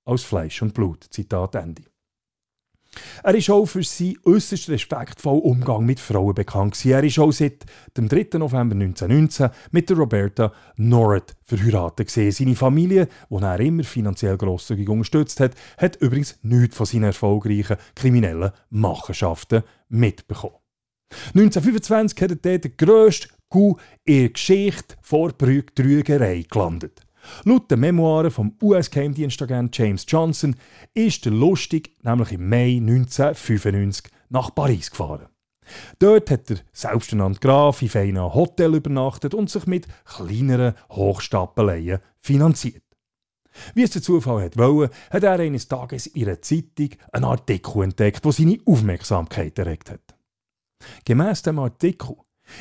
aus 0.05 0.23
Fleisch 0.23 0.61
und 0.61 0.75
Blut. 0.75 1.07
Zitat 1.09 1.55
Ende. 1.55 1.88
Er 3.23 3.35
ist 3.35 3.49
auch 3.49 3.65
für 3.65 3.83
seinen 3.83 4.17
äußerst 4.25 4.69
respektvollen 4.69 5.41
Umgang 5.41 5.85
mit 5.85 5.99
Frauen 5.99 6.33
bekannt. 6.33 6.73
Gewesen. 6.73 6.91
Er 6.91 7.03
ist 7.03 7.19
auch 7.19 7.31
seit 7.31 7.65
dem 7.95 8.07
3. 8.07 8.37
November 8.39 8.75
1919 8.75 9.49
mit 9.71 9.89
der 9.89 9.97
Roberta 9.97 10.51
Norret 10.77 11.35
verheiratet. 11.43 12.07
Gewesen. 12.07 12.31
Seine 12.31 12.55
Familie, 12.55 13.07
die 13.29 13.43
er 13.43 13.59
immer 13.59 13.83
finanziell 13.83 14.37
grosszügig 14.37 14.89
unterstützt 14.89 15.39
hat, 15.39 15.53
hat 15.77 15.97
übrigens 15.97 16.39
nichts 16.41 16.77
von 16.77 16.85
seinen 16.85 17.03
erfolgreichen 17.03 17.77
kriminellen 17.95 18.51
Machenschaften 18.69 19.63
mitbekommen. 19.89 20.55
1925 21.33 22.21
hat 22.21 22.45
er 22.45 22.59
der 22.59 22.71
grösste 22.71 23.29
Coup 23.49 23.79
in 24.05 24.19
der 24.21 24.29
Geschichte 24.29 24.95
vor 25.01 25.31
Betrügerei 25.31 26.45
gelandet. 26.49 27.01
Laut 27.45 27.69
den 27.69 27.79
Memoiren 27.79 28.31
vom 28.31 28.55
US-Geheimdienstagent 28.61 29.77
James 29.77 30.05
Johnson 30.07 30.55
ist 30.93 31.25
der 31.25 31.31
Lustig 31.31 31.95
nämlich 32.03 32.31
im 32.31 32.49
Mai 32.49 32.77
1995 32.77 34.11
nach 34.29 34.53
Paris 34.53 34.91
gefahren. 34.91 35.27
Dort 35.99 36.31
hat 36.31 36.49
der 36.49 36.57
selbsternannte 36.73 37.39
Graf 37.39 37.81
in 37.81 37.89
feinen 37.89 38.33
Hotel 38.33 38.75
übernachtet 38.75 39.33
und 39.33 39.49
sich 39.49 39.67
mit 39.67 39.87
kleineren 40.05 40.73
Hochstapeleien 40.89 41.99
finanziert. 42.19 42.83
Wie 43.73 43.83
es 43.83 43.91
der 43.91 44.01
Zufall 44.01 44.43
hat 44.43 44.57
wollen, 44.57 44.89
hat 45.09 45.23
er 45.23 45.39
eines 45.39 45.67
Tages 45.67 46.07
in 46.07 46.27
einer 46.27 46.41
Zeitung 46.41 46.89
einen 47.11 47.25
Artikel 47.25 47.83
entdeckt, 47.83 48.23
der 48.23 48.31
seine 48.31 48.57
Aufmerksamkeit 48.65 49.57
erregt 49.59 49.91
hat. 49.91 50.15
Gemäss 51.05 51.41
dem 51.41 51.59
Artikel 51.59 52.15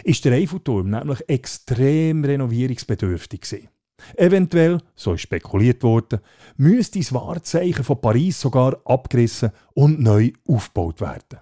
ist 0.05 0.25
der 0.25 0.33
Eiffelturm 0.33 0.91
nämlich 0.91 1.29
extrem 1.29 2.25
renovierungsbedürftig 2.25 3.43
gewesen. 3.43 3.69
Eventuell, 4.17 4.81
so 4.95 5.15
ist 5.15 5.23
spekuliert 5.23 5.83
worden, 5.83 6.21
müsste 6.57 6.99
das 6.99 7.13
Wahrzeichen 7.13 7.85
von 7.85 8.01
Paris 8.01 8.41
sogar 8.41 8.81
abgerissen 8.85 9.51
und 9.75 10.01
neu 10.01 10.33
aufgebaut 10.47 11.01
werden. 11.01 11.41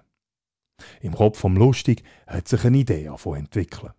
Im 1.01 1.13
Kopf 1.13 1.39
vom 1.39 1.55
Lustig 1.55 2.03
hat 2.25 2.47
sich 2.47 2.63
eine 2.63 2.77
Idee 2.77 3.05
entwickeln. 3.05 3.93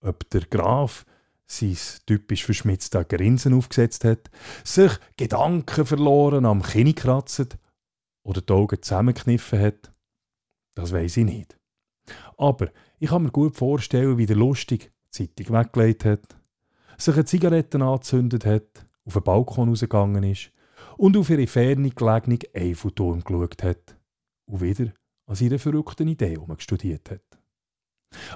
Ob 0.00 0.28
der 0.30 0.42
Graf 0.42 1.04
sein 1.46 1.76
typisch 2.06 2.44
verschmitzter 2.44 3.04
Grinsen 3.04 3.54
aufgesetzt 3.54 4.04
hat, 4.04 4.30
sich 4.64 4.92
Gedanken 5.16 5.86
verloren 5.86 6.44
am 6.44 6.62
Kinn 6.62 6.94
kratzt 6.94 7.56
oder 8.24 8.40
die 8.40 8.52
Augen 8.52 8.82
zusammengekniffen 8.82 9.60
hat, 9.60 9.92
das 10.74 10.92
weiß 10.92 11.18
ich 11.18 11.24
nicht. 11.24 11.56
Aber 12.36 12.70
ich 12.98 13.10
kann 13.10 13.22
mir 13.22 13.30
gut 13.30 13.56
vorstellen, 13.56 14.18
wie 14.18 14.26
der 14.26 14.36
Lustig 14.36 14.90
die 15.14 15.28
Zeitung 15.36 15.56
weggelegt 15.56 16.04
hat, 16.04 16.36
sich 16.98 17.14
eine 17.14 17.24
Zigarette 17.24 17.80
angezündet 17.80 18.46
hat, 18.46 18.86
auf 19.04 19.14
den 19.14 19.22
Balkon 19.22 19.68
rausgegangen 19.68 20.24
ist 20.24 20.50
und 20.96 21.16
auf 21.16 21.30
ihre 21.30 21.46
ferne 21.46 21.90
gelegene 21.90 22.38
Eiffelturm 22.54 23.22
geschaut 23.22 23.62
hat 23.62 23.96
und 24.46 24.60
wieder 24.60 24.92
an 25.26 25.34
seiner 25.34 25.58
verrückten 25.58 26.08
Idee 26.08 26.38
studiert 26.58 27.10
hat. 27.10 27.38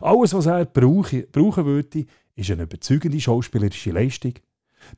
Alles, 0.00 0.34
was 0.34 0.46
er 0.46 0.64
brauche, 0.64 1.22
brauchen 1.22 1.64
würde, 1.64 2.06
ist 2.34 2.50
eine 2.50 2.64
überzeugende 2.64 3.20
schauspielerische 3.20 3.92
Leistung, 3.92 4.34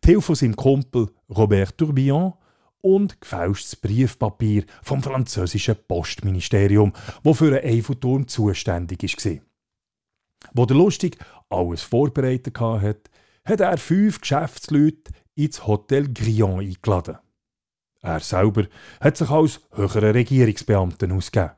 die 0.04 0.08
Hilfe 0.08 0.22
von 0.22 0.34
seinem 0.34 0.56
Kumpel 0.56 1.08
Robert 1.28 1.76
Tourbillon 1.76 2.34
und 2.80 3.20
gefälschtes 3.20 3.76
Briefpapier 3.76 4.64
vom 4.82 5.02
französischen 5.02 5.76
Postministerium, 5.86 6.92
wo 7.22 7.34
für 7.34 7.50
den 7.50 7.64
Eiffelturm 7.64 8.26
zuständig 8.26 9.02
war. 9.02 9.38
Wo 10.52 10.66
der 10.66 10.76
Lustig 10.76 11.18
alles 11.48 11.82
vorbereitet 11.82 12.58
hatte, 12.58 13.10
hat 13.44 13.60
er 13.60 13.78
fünf 13.78 14.20
Geschäftsleute 14.20 15.12
ins 15.34 15.66
Hotel 15.66 16.12
Grillon 16.12 16.60
eingeladen. 16.60 17.18
Er 18.00 18.20
selber 18.20 18.66
hat 19.00 19.16
sich 19.16 19.30
als 19.30 19.60
höherer 19.72 20.14
Regierungsbeamter 20.14 21.12
ausgegeben. 21.12 21.54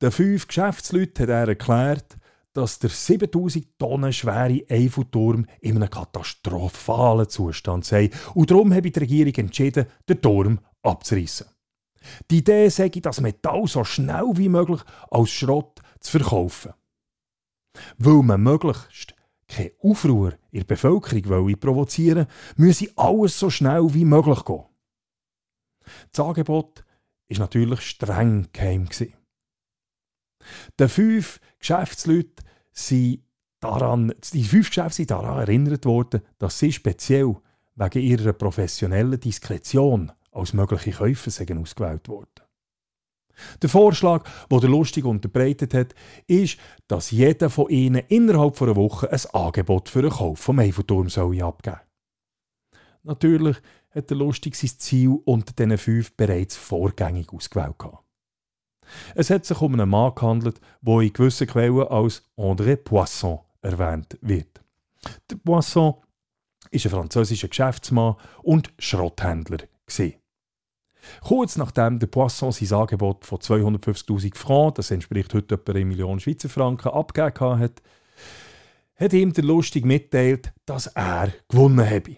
Den 0.00 0.10
fünf 0.10 0.46
Geschäftsleuten 0.46 1.22
hat 1.24 1.30
er 1.30 1.48
erklärt, 1.48 2.16
dass 2.52 2.78
der 2.78 2.90
7000 2.90 3.78
Tonnen 3.78 4.12
schwere 4.12 4.64
Eiffelturm 4.68 5.46
in 5.60 5.76
einem 5.76 5.90
katastrophalen 5.90 7.28
Zustand 7.28 7.84
sei 7.84 8.10
und 8.34 8.50
darum 8.50 8.72
habe 8.74 8.90
die 8.90 8.98
Regierung 8.98 9.34
entschieden, 9.34 9.86
den 10.08 10.20
Turm 10.20 10.60
abzureißen. 10.82 11.46
Die 12.30 12.38
Idee 12.38 12.68
sei, 12.68 12.88
das 12.88 13.20
Metall 13.20 13.66
so 13.66 13.84
schnell 13.84 14.30
wie 14.34 14.48
möglich 14.48 14.80
als 15.10 15.30
Schrott 15.30 15.80
zu 16.00 16.18
verkaufen. 16.18 16.72
Weil 17.98 18.22
man 18.22 18.42
möglichst 18.42 19.14
keine 19.48 19.72
Aufruhr 19.80 20.34
in 20.50 20.60
der 20.60 20.66
Bevölkerung 20.66 21.58
provozieren 21.58 22.26
müsse 22.56 22.92
alles 22.96 23.38
so 23.38 23.50
schnell 23.50 23.92
wie 23.94 24.04
möglich 24.04 24.44
gehen. 24.44 24.64
Das 26.12 26.26
Angebot 26.26 26.84
war 27.28 27.38
natürlich 27.38 27.80
streng 27.80 28.48
geheim. 28.52 28.88
Die 30.78 30.88
fünf 30.88 31.40
Geschäftsleute 31.58 32.42
daran, 33.60 34.14
die 34.32 34.44
fünf 34.44 34.68
Geschäfte 34.68 34.96
sind 34.96 35.10
daran 35.10 35.38
erinnert 35.38 35.84
worden, 35.86 36.22
dass 36.38 36.58
sie 36.58 36.72
speziell 36.72 37.36
wegen 37.74 38.02
ihrer 38.02 38.32
professionellen 38.32 39.18
Diskretion 39.18 40.12
als 40.30 40.52
mögliche 40.52 40.92
Käufer 40.92 41.30
ausgewählt 41.58 42.08
wurden. 42.08 42.47
Der 43.62 43.68
Vorschlag, 43.68 44.28
den 44.50 44.60
der 44.60 44.70
Lustig 44.70 45.04
unterbreitet 45.04 45.74
hat, 45.74 45.94
ist, 46.26 46.58
dass 46.86 47.10
jeder 47.10 47.50
von 47.50 47.68
ihnen 47.68 48.02
innerhalb 48.08 48.60
einer 48.62 48.76
Woche 48.76 49.10
ein 49.10 49.20
Angebot 49.32 49.88
für 49.88 50.02
den 50.02 50.10
Kauf 50.10 50.38
vom 50.38 50.58
Eiffelturm 50.58 51.08
soll 51.08 51.42
abgeben 51.42 51.80
Natürlich 53.02 53.56
hat 53.90 54.10
der 54.10 54.16
Lustig 54.16 54.54
sein 54.54 54.70
Ziel 54.78 55.18
unter 55.24 55.52
diesen 55.52 55.78
fünf 55.78 56.12
bereits 56.16 56.56
vorgängig 56.56 57.32
ausgewählt. 57.32 57.76
Es 59.14 59.30
hat 59.30 59.44
sich 59.44 59.60
um 59.60 59.74
einen 59.74 59.88
Mann 59.88 60.14
gehandelt, 60.14 60.60
der 60.80 61.00
in 61.00 61.12
gewissen 61.12 61.46
Quellen 61.46 61.88
als 61.88 62.22
André 62.36 62.76
Poisson 62.76 63.40
erwähnt 63.62 64.18
wird. 64.20 64.62
Der 65.30 65.36
Poisson 65.36 65.94
war 65.94 66.04
ein 66.72 66.80
französischer 66.80 67.48
Geschäftsmann 67.48 68.16
und 68.42 68.72
Schrotthändler. 68.78 69.58
Gewesen. 69.86 70.14
Kurz 71.22 71.56
nachdem 71.56 71.98
der 71.98 72.06
Poisson 72.06 72.52
sein 72.52 72.78
Angebot 72.78 73.24
von 73.24 73.38
250.000 73.38 74.36
Francs, 74.36 74.76
das 74.76 74.90
entspricht 74.90 75.34
heute 75.34 75.54
etwa 75.54 75.72
1 75.72 75.86
Million 75.86 76.20
Schweizer 76.20 76.48
Franken, 76.48 76.88
abgegeben 76.88 77.58
hat, 77.58 77.82
hat 78.96 79.12
ihm 79.12 79.32
der 79.32 79.44
Lustig 79.44 79.84
mitteilt, 79.84 80.52
dass 80.66 80.88
er 80.88 81.32
gewonnen 81.48 81.88
habe. 81.88 82.16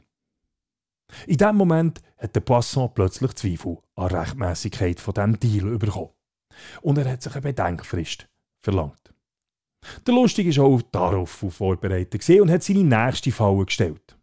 In 1.26 1.36
diesem 1.36 1.56
Moment 1.56 2.00
hat 2.18 2.34
der 2.34 2.40
Poisson 2.40 2.90
plötzlich 2.94 3.34
Zweifel 3.34 3.78
an 3.96 4.08
der 4.08 4.20
Rechtmäßigkeit 4.20 5.00
von 5.00 5.14
diesem 5.14 5.40
Deal 5.40 5.78
bekommen. 5.78 6.10
Und 6.82 6.98
er 6.98 7.10
hat 7.10 7.22
sich 7.22 7.32
eine 7.32 7.42
Bedenkfrist 7.42 8.28
verlangt. 8.62 9.14
Der 10.06 10.14
Lustig 10.14 10.56
war 10.56 10.64
auch 10.66 10.82
darauf 10.82 11.30
vorbereitet 11.30 12.28
und 12.40 12.50
hat 12.50 12.62
seine 12.62 12.84
nächste 12.84 13.32
Falle 13.32 13.64
gestellt. 13.64 14.16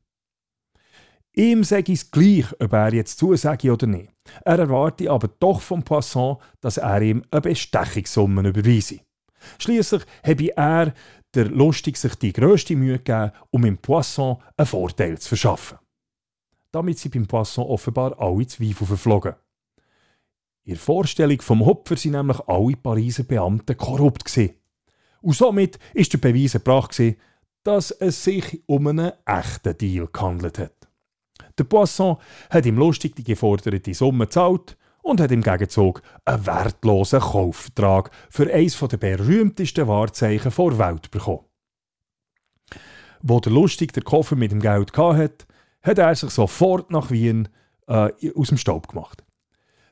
Ihm 1.38 1.64
sage 1.64 1.92
ich 1.92 2.00
es 2.00 2.10
gleich, 2.10 2.46
ob 2.60 2.74
er 2.74 2.96
jetzt 2.96 3.20
zusage 3.20 3.72
oder 3.72 3.86
nicht. 3.86 4.12
Er 4.44 4.58
erwarte 4.58 5.12
aber 5.12 5.28
doch 5.40 5.62
vom 5.62 5.84
Poisson, 5.84 6.38
dass 6.62 6.78
er 6.78 7.00
ihm 7.00 7.24
eine 7.30 7.42
Bestechungssumme 7.42 8.50
überweise. 8.50 9.02
Schließlich 9.60 10.02
habe 10.26 10.58
er, 10.58 10.94
der 11.36 11.46
Lustig, 11.46 11.98
sich 11.98 12.16
die 12.16 12.34
grösste 12.34 12.76
Mühe 12.76 12.98
gegeben, 12.98 13.34
um 13.52 13.66
im 13.66 13.78
Poisson 13.78 14.38
einen 14.58 14.66
Vorteil 14.66 15.20
zu 15.20 15.30
verschaffen. 15.30 15.78
Damit 16.72 16.98
sind 16.98 17.14
beim 17.14 17.28
Poisson 17.28 17.68
offenbar 17.68 18.20
alle 18.20 18.48
Zweifel 18.48 18.88
verflogen. 18.88 19.36
In 20.64 20.74
der 20.74 20.82
Vorstellung 20.82 21.40
vom 21.42 21.64
Hopfer 21.64 21.98
sind 21.98 22.14
nämlich 22.14 22.40
alle 22.48 22.76
Pariser 22.78 23.24
Beamten 23.24 23.78
korrupt 23.78 24.26
gewesen. 24.26 24.56
Und 25.22 25.36
somit 25.36 25.78
ist 25.94 26.14
der 26.14 26.18
Beweis 26.18 26.56
erbracht, 26.56 27.00
dass 27.62 27.92
es 27.92 28.24
sich 28.24 28.64
um 28.66 28.88
einen 28.88 29.12
echten 29.24 29.78
Deal 29.78 30.08
gehandelt 30.12 30.58
hat. 30.58 30.77
Der 31.58 31.64
Poisson 31.64 32.18
hat 32.50 32.66
ihm 32.66 32.78
lustig 32.78 33.16
die 33.16 33.24
geforderte 33.24 33.94
Summe 33.94 34.26
gezahlt 34.26 34.78
und 35.02 35.22
hat 35.22 35.32
im 35.32 35.42
Gegenzug 35.42 36.02
einen 36.26 36.46
wertlosen 36.46 37.20
Kaufvertrag 37.20 38.12
für 38.30 38.52
eines 38.54 38.78
der 38.78 38.98
berühmtesten 38.98 39.88
Wahrzeichen 39.88 40.52
der 40.56 40.80
Welt 40.80 41.12
bekommen. 41.12 41.46
Wo 43.22 43.40
der 43.40 43.52
Lustig 43.52 43.94
den 43.94 44.04
Koffer 44.04 44.36
mit 44.36 44.52
dem 44.52 44.60
Geld 44.60 44.96
hatte, 44.96 45.46
hat 45.82 45.98
er 45.98 46.16
sich 46.16 46.30
sofort 46.30 46.92
nach 46.92 47.10
Wien 47.10 47.48
äh, 47.88 48.12
aus 48.36 48.50
dem 48.50 48.58
Staub 48.58 48.88
gemacht. 48.90 49.24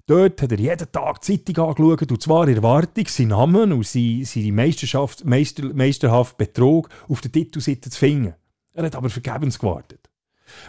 Dort 0.07 0.41
hat 0.41 0.51
er 0.51 0.59
jeden 0.59 0.91
Tag 0.91 1.21
die 1.21 1.37
Zeitung 1.37 1.69
angeschaut, 1.69 2.11
und 2.11 2.21
zwar 2.21 2.47
in 2.47 2.57
Erwartung, 2.57 3.07
seinen 3.07 3.29
Namen 3.29 3.73
und 3.73 3.87
seine 3.87 4.51
Meisterschaft, 4.51 5.25
Meister, 5.25 5.73
meisterhaft 5.73 6.37
Betrug 6.37 6.89
auf 7.07 7.21
der 7.21 7.31
Titelseite 7.31 7.89
zu 7.89 7.97
finden. 7.97 8.35
Er 8.73 8.85
hat 8.85 8.95
aber 8.95 9.09
vergebens 9.09 9.57
gewartet. 9.57 10.09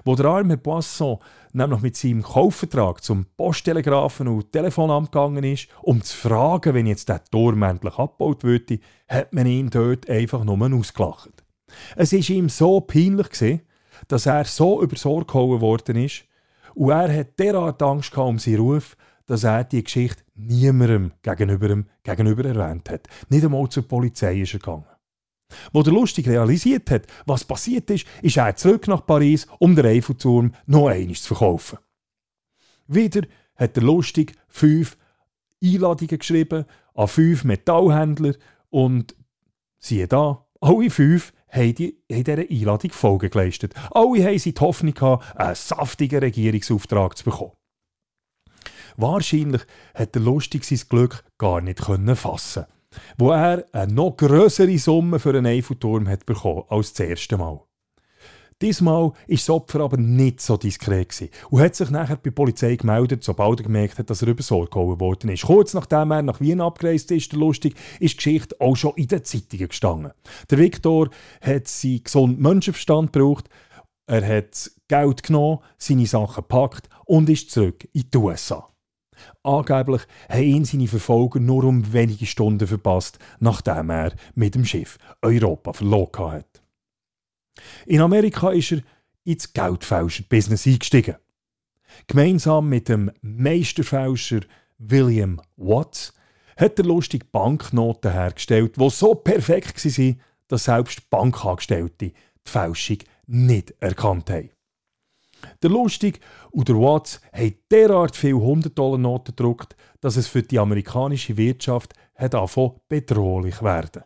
Wo 0.04 0.14
der 0.14 0.26
arme 0.26 0.56
Poisson 0.56 1.18
nämlich 1.52 1.80
mit 1.80 1.97
seinem 1.97 2.23
Kaufvertrag 2.23 3.02
zum 3.02 3.26
Posttelegrafen 3.37 4.28
und 4.28 4.52
Telefonamt 4.52 5.11
gegangen 5.11 5.45
ist, 5.45 5.68
um 5.83 6.02
zu 6.02 6.16
fragen, 6.16 6.75
wenn 6.75 6.87
jetzt 6.87 7.09
der 7.09 7.25
Turm 7.25 7.62
endlich 7.62 7.99
abgebaut 7.99 8.45
würde, 8.45 8.78
hat 9.09 9.33
man 9.33 9.47
ihn 9.47 9.71
dort 9.71 10.09
einfach 10.09 10.45
nur 10.45 10.73
ausgelacht. 10.75 11.45
Es 11.97 12.12
ist 12.12 12.30
ihm 12.30 12.49
so 12.49 12.80
peinlich 12.80 13.30
gewesen, 13.30 13.62
dass 14.09 14.26
er 14.26 14.45
so 14.45 14.83
übers 14.83 15.06
Ohr 15.06 15.26
gehauen 15.26 15.61
worden 15.61 15.97
ist 15.97 16.25
und 16.75 16.90
er 16.90 17.12
hat 17.21 17.38
derart 17.38 17.83
Angst 17.83 18.16
um 18.16 18.38
seinen 18.38 18.61
Ruf, 18.61 18.97
dass 19.26 19.45
er 19.45 19.64
die 19.64 19.83
Geschichte 19.83 20.23
niemandem 20.35 21.12
gegenüber, 21.23 21.85
gegenüber 22.02 22.45
erwähnt 22.45 22.90
hat. 22.90 23.09
Nicht 23.28 23.45
einmal 23.45 23.68
zur 23.68 23.88
Polizei 23.88 24.40
ist 24.40 24.54
er 24.54 24.61
gegangen. 24.61 24.85
Wo 25.73 25.83
der 25.83 25.93
Lustig 25.93 26.29
realisiert 26.29 26.91
hat, 26.91 27.07
was 27.25 27.45
passiert 27.45 27.91
ist, 27.91 28.07
ist 28.23 28.37
er 28.37 28.57
zurück 28.57 28.88
nach 28.88 29.07
Paris, 29.07 29.47
um 29.59 29.76
den 29.76 29.87
Eiffelturm 29.87 30.53
noch 30.67 30.88
einmal 30.88 31.15
zu 31.15 31.35
verkaufen. 31.35 31.79
Wieder 32.87 33.23
hat 33.57 33.76
der 33.76 33.83
Lustig 33.83 34.33
fünf 34.49 34.97
Einladungen 35.62 36.19
geschrieben 36.19 36.65
an 36.95 37.09
fünf 37.09 37.45
Metallhändler 37.45 38.35
und 38.71 39.15
siehe 39.79 40.09
da, 40.09 40.47
alle 40.61 40.91
fünf 40.91 41.33
haben, 41.49 41.75
die, 41.75 42.03
haben 42.11 42.25
dieser 42.25 42.38
Einladung 42.38 42.91
Folge 42.93 43.31
geleistet. 43.31 43.75
Alle 43.91 44.25
haben 44.25 44.38
sie 44.38 44.55
die 44.55 44.61
Hoffnung 44.61 44.95
gehabt, 44.95 45.37
einen 45.37 45.55
saftigen 45.55 46.21
Regierungsauftrag 46.21 47.17
zu 47.17 47.25
bekommen. 47.25 47.52
Wahrscheinlich 48.97 49.63
hat 49.95 50.15
der 50.15 50.23
Lustig 50.23 50.65
sein 50.65 50.80
Glück 50.89 51.25
gar 51.39 51.61
nicht 51.61 51.80
fassen 51.80 52.67
wo 53.19 53.30
er 53.30 53.65
eine 53.73 53.93
noch 53.93 54.17
größere 54.17 54.78
Summe 54.78 55.19
für 55.19 55.30
einen 55.30 55.47
Eiffelturm 55.47 56.09
hat 56.09 56.26
bekommen 56.26 56.65
als 56.69 56.93
das 56.93 57.06
erste 57.06 57.37
Mal. 57.37 57.61
Diesmal 58.63 59.02
war 59.02 59.15
das 59.28 59.50
Opfer 59.50 59.80
aber 59.80 59.99
nicht 59.99 60.41
so 60.41 60.56
diskret 60.56 61.30
und 61.50 61.61
hat 61.61 61.75
sich 61.75 61.91
nachher 61.91 62.17
bei 62.17 62.23
der 62.25 62.30
Polizei 62.30 62.76
gemeldet, 62.76 63.23
sobald 63.23 63.61
er 63.61 63.65
gemerkt 63.65 63.99
hat, 63.99 64.09
dass 64.09 64.23
er 64.23 64.28
übers 64.28 64.50
Ohr 64.50 64.65
gehauen 64.65 64.99
worden 64.99 65.28
ist. 65.28 65.45
Kurz 65.45 65.75
nachdem 65.75 66.11
er 66.11 66.23
nach 66.23 66.41
Wien 66.41 66.63
abgereist 66.63 67.11
ist, 67.11 67.32
der 67.32 67.39
lustig, 67.39 67.75
ist 68.00 68.15
die 68.15 68.17
Geschichte 68.17 68.56
auch 68.59 68.75
schon 68.75 68.95
in 68.97 69.09
den 69.09 69.23
Zeitungen 69.25 69.69
gestanden. 69.69 70.13
Der 70.50 70.56
Viktor 70.56 71.11
hat 71.43 71.69
seinen 71.69 72.04
gesunden 72.04 72.41
Menschenverstand 72.41 73.13
gebraucht, 73.13 73.50
er 74.06 74.26
hat 74.26 74.71
Geld 74.89 75.23
genommen, 75.23 75.59
seine 75.76 76.06
Sachen 76.06 76.37
gepackt 76.37 76.89
und 77.04 77.28
ist 77.28 77.50
zurück 77.50 77.87
in 77.93 78.09
die 78.11 78.17
USA. 78.17 78.71
Angeblich 79.43 80.02
haben 80.29 80.43
ihn 80.43 80.65
seine 80.65 80.89
Verfolger 80.89 81.41
nur 81.41 81.65
um 81.65 81.93
wenige 81.93 82.26
Stunden 82.26 82.67
verpasst, 82.67 83.19
nachdem 83.41 83.91
er 83.91 84.13
mit 84.35 84.55
dem 84.55 84.65
Schiff 84.65 84.99
Europa 85.23 85.73
verloren 85.73 86.33
hat. 86.33 86.63
In 87.87 88.00
Amerika 88.00 88.50
ist 88.50 88.73
er 88.73 88.83
ins 89.25 89.52
Geldfälscher-Business 89.52 90.67
eingestiegen. 90.67 91.17
Gemeinsam 92.07 92.69
mit 92.69 92.89
dem 92.89 93.11
Meisterfälscher 93.23 94.41
William 94.79 95.41
Watts 95.57 96.13
hat 96.57 96.79
er 96.79 96.85
lustig 96.85 97.31
Banknoten 97.33 98.13
hergestellt, 98.13 98.76
die 98.76 98.91
so 98.91 99.15
perfekt 99.15 99.85
waren, 99.85 100.21
dass 100.49 100.65
selbst 100.65 101.09
Bankangestellte 101.11 102.09
die 102.09 102.15
Fälschung 102.45 102.99
nicht 103.26 103.75
erkannt 103.81 104.31
haben. 104.31 104.50
Der 105.63 105.71
Lustig 105.71 106.21
und 106.50 106.69
der 106.69 106.76
Watts 106.76 107.21
haben 107.32 107.54
derart 107.71 108.17
viele 108.17 108.35
100-Dollar-Noten 108.35 109.35
gedruckt, 109.37 109.76
dass 110.00 110.17
es 110.17 110.26
für 110.26 110.43
die 110.43 110.59
amerikanische 110.59 111.37
Wirtschaft 111.37 111.95
hat 112.15 112.35
bedrohlich 112.89 113.63
werden. 113.63 114.02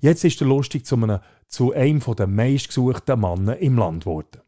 Jetzt 0.00 0.24
ist 0.24 0.40
der 0.40 0.48
Lustig 0.48 0.84
zu 0.84 0.96
einem, 0.96 1.20
zu 1.46 1.72
einem 1.72 2.00
der 2.00 2.26
meistgesuchten 2.26 3.20
Männer 3.20 3.56
im 3.58 3.76
Land 3.76 4.04
geworden. 4.04 4.40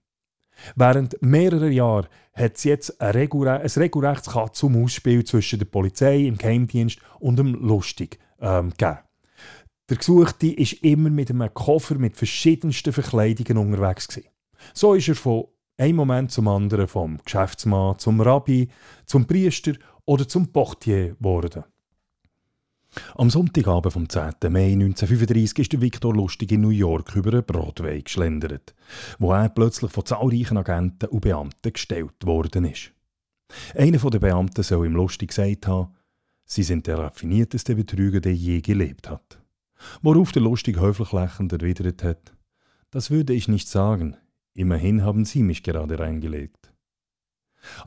Während 0.76 1.20
mehrerer 1.20 1.68
Jahre 1.68 2.08
hat 2.32 2.56
es 2.56 2.64
jetzt 2.64 3.00
ein, 3.00 3.12
Regure 3.12 3.60
ein 3.60 3.66
regelrechtes 3.66 4.32
Katz- 4.32 4.62
und 4.62 4.80
Maus-Spiel 4.80 5.24
zwischen 5.24 5.58
der 5.58 5.66
Polizei, 5.66 6.26
im 6.26 6.38
Geheimdienst 6.38 6.98
und 7.20 7.36
dem 7.36 7.54
Lustig 7.54 8.18
ähm, 8.40 8.70
gegeben. 8.70 8.98
Der 9.90 9.98
Gesuchte 9.98 10.46
ist 10.46 10.82
immer 10.84 11.10
mit 11.10 11.30
einem 11.30 11.52
Koffer 11.52 11.96
mit 11.96 12.16
verschiedensten 12.16 12.92
Verkleidungen 12.92 13.58
unterwegs 13.58 14.08
gewesen. 14.08 14.28
So 14.72 14.94
ist 14.94 15.08
er 15.08 15.14
von 15.14 15.44
ein 15.76 15.96
Moment 15.96 16.30
zum 16.30 16.48
anderen 16.48 16.88
vom 16.88 17.18
Geschäftsmann 17.24 17.98
zum 17.98 18.20
Rabbi, 18.20 18.68
zum 19.06 19.26
Priester 19.26 19.74
oder 20.04 20.28
zum 20.28 20.52
Portier 20.52 21.14
geworden. 21.14 21.64
Am 23.16 23.28
Sonntagabend 23.28 23.92
vom 23.92 24.08
10. 24.08 24.34
Mai 24.50 24.72
1935 24.72 25.58
ist 25.58 25.72
der 25.72 25.80
Viktor 25.80 26.14
Lustig 26.14 26.52
in 26.52 26.60
New 26.60 26.68
York 26.68 27.16
über 27.16 27.32
einen 27.32 27.44
Broadway 27.44 28.00
geschlendert, 28.00 28.72
wo 29.18 29.32
er 29.32 29.48
plötzlich 29.48 29.90
von 29.90 30.06
zahlreichen 30.06 30.58
Agenten 30.58 31.08
und 31.08 31.20
Beamten 31.20 31.72
gestellt 31.72 32.24
worden 32.24 32.66
ist. 32.66 32.92
Einer 33.74 33.98
der 33.98 34.18
Beamten 34.18 34.62
soll 34.62 34.86
ihm 34.86 34.94
lustig 34.94 35.30
gesagt 35.30 35.66
haben, 35.66 35.94
sie 36.44 36.62
sind 36.62 36.86
der 36.86 36.98
raffinierteste 36.98 37.74
Betrüger, 37.74 38.20
der 38.20 38.34
je 38.34 38.60
gelebt 38.60 39.10
hat. 39.10 39.40
Worauf 40.02 40.30
der 40.30 40.42
Lustig 40.42 40.78
höflich 40.78 41.12
lächelnd 41.12 41.52
erwidert 41.52 42.04
hat, 42.04 42.32
das 42.90 43.10
würde 43.10 43.32
ich 43.34 43.48
nicht 43.48 43.68
sagen, 43.68 44.16
Immerhin 44.54 45.04
haben 45.04 45.24
Sie 45.24 45.42
mich 45.42 45.62
gerade 45.62 45.98
reingelegt. 45.98 46.72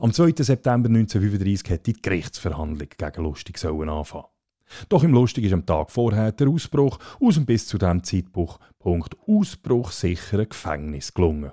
Am 0.00 0.12
2. 0.12 0.34
September 0.38 0.88
1935 0.88 1.70
hätte 1.70 1.92
die 1.92 2.02
Gerichtsverhandlung 2.02 2.88
gegen 2.96 3.22
Lustig 3.22 3.58
sollen 3.58 3.88
anfangen. 3.88 4.26
Doch 4.88 5.02
im 5.02 5.12
Lustig 5.12 5.44
ist 5.44 5.52
am 5.52 5.64
Tag 5.64 5.90
vorher 5.90 6.32
der 6.32 6.48
Ausbruch 6.48 6.98
aus 7.20 7.34
dem 7.34 7.46
bis 7.46 7.66
zu 7.66 7.78
diesem 7.78 8.04
Zeitpunkt 8.04 9.16
ausbruchsicheren 9.26 10.48
Gefängnis 10.48 11.14
gelungen. 11.14 11.52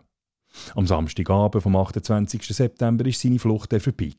Am 0.75 0.87
Samstagabend 0.87 1.63
vom 1.63 1.75
28. 1.75 2.41
September 2.47 3.05
ist 3.05 3.21
seine 3.21 3.39
Flucht 3.39 3.73
vorbei. 3.81 4.13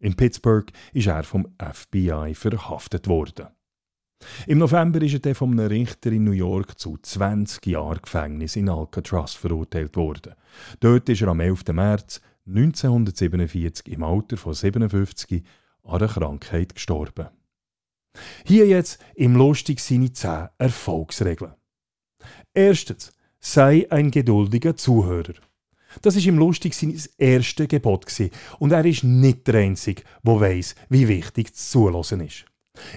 In 0.00 0.16
Pittsburgh 0.16 0.70
ist 0.92 1.06
er 1.06 1.24
vom 1.24 1.46
FBI 1.58 2.34
verhaftet 2.34 3.06
worden. 3.06 3.48
Im 4.46 4.58
November 4.58 5.02
ist 5.02 5.24
er 5.24 5.34
von 5.34 5.52
einem 5.52 5.66
Richter 5.66 6.12
in 6.12 6.24
New 6.24 6.32
York 6.32 6.78
zu 6.78 6.98
20 7.00 7.66
Jahren 7.66 8.00
Gefängnis 8.02 8.56
in 8.56 8.68
Alcatraz 8.68 9.34
verurteilt 9.34 9.96
worden. 9.96 10.34
Dort 10.80 11.08
ist 11.08 11.22
er 11.22 11.28
am 11.28 11.40
11. 11.40 11.64
März 11.72 12.20
1947 12.46 13.92
im 13.92 14.02
Alter 14.02 14.36
von 14.36 14.54
57 14.54 15.42
an 15.84 15.96
einer 15.96 16.08
Krankheit 16.08 16.74
gestorben. 16.74 17.28
Hier 18.44 18.66
jetzt 18.66 19.02
im 19.14 19.36
Lustig 19.36 19.80
seine 19.80 20.12
10 20.12 20.48
Erfolgsregeln. 20.58 21.54
Erstens, 22.52 23.12
sei 23.40 23.86
ein 23.90 24.10
geduldiger 24.10 24.76
Zuhörer. 24.76 25.34
Das 26.00 26.16
ist 26.16 26.26
im 26.26 26.38
Lustig 26.38 26.74
sein 26.74 26.98
erstes 27.18 27.68
Gebot 27.68 28.06
und 28.58 28.72
er 28.72 28.84
ist 28.84 29.04
nicht 29.04 29.46
der 29.46 29.56
Einzige, 29.56 30.02
der 30.22 30.40
weiß, 30.40 30.74
wie 30.88 31.08
wichtig 31.08 31.52
das 31.52 31.70
Zuhören 31.70 32.20
ist. 32.20 32.46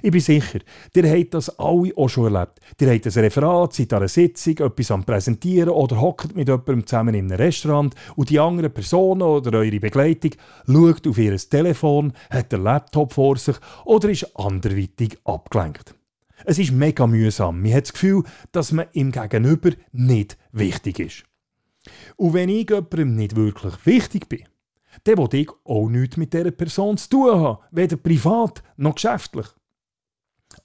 Ich 0.01 0.11
bin 0.11 0.21
sicher, 0.21 0.59
ihr 0.93 1.09
habt 1.09 1.33
das 1.33 1.59
alle 1.59 1.91
auch 1.97 2.07
schon 2.07 2.33
erlebt. 2.33 2.59
Ihr 2.79 2.93
habt 2.93 3.05
ein 3.05 3.23
Referat, 3.23 3.73
seid 3.73 3.93
an 3.93 3.99
einer 3.99 4.07
Sitzung, 4.07 4.57
etwas 4.59 4.91
am 4.91 5.03
Präsentieren 5.03 5.69
oder 5.69 5.99
hockt 5.99 6.35
mit 6.35 6.47
jemandem 6.47 6.85
zusammen 6.85 7.15
in 7.15 7.25
einem 7.25 7.38
Restaurant 7.38 7.95
und 8.15 8.29
die 8.29 8.39
andere 8.39 8.69
Person 8.69 9.21
oder 9.21 9.59
eure 9.59 9.79
Begleitung 9.79 10.31
schaut 10.67 11.07
auf 11.07 11.17
ihr 11.17 11.38
Telefon, 11.38 12.13
hat 12.29 12.51
den 12.51 12.63
Laptop 12.63 13.13
vor 13.13 13.38
sich 13.38 13.55
oder 13.83 14.09
ist 14.09 14.38
anderweitig 14.38 15.17
abgelenkt. 15.23 15.95
Es 16.45 16.59
ist 16.59 16.71
mega 16.71 17.07
mühsam. 17.07 17.61
Man 17.61 17.73
hat 17.73 17.85
das 17.85 17.93
Gefühl, 17.93 18.23
dass 18.51 18.71
man 18.71 18.88
im 18.93 19.11
Gegenüber 19.11 19.71
nicht 19.91 20.38
wichtig 20.51 20.99
ist. 20.99 21.23
Und 22.15 22.33
wenn 22.33 22.49
ich 22.49 22.69
jemandem 22.69 23.15
nicht 23.15 23.35
wirklich 23.35 23.73
wichtig 23.85 24.29
bin, 24.29 24.43
dann 25.03 25.17
will 25.17 25.39
ich 25.41 25.49
auch 25.65 25.89
nichts 25.89 26.17
mit 26.17 26.33
dieser 26.33 26.51
Person 26.51 26.97
zu 26.97 27.09
tun 27.09 27.39
haben, 27.39 27.57
weder 27.71 27.97
privat 27.97 28.63
noch 28.77 28.95
geschäftlich. 28.95 29.47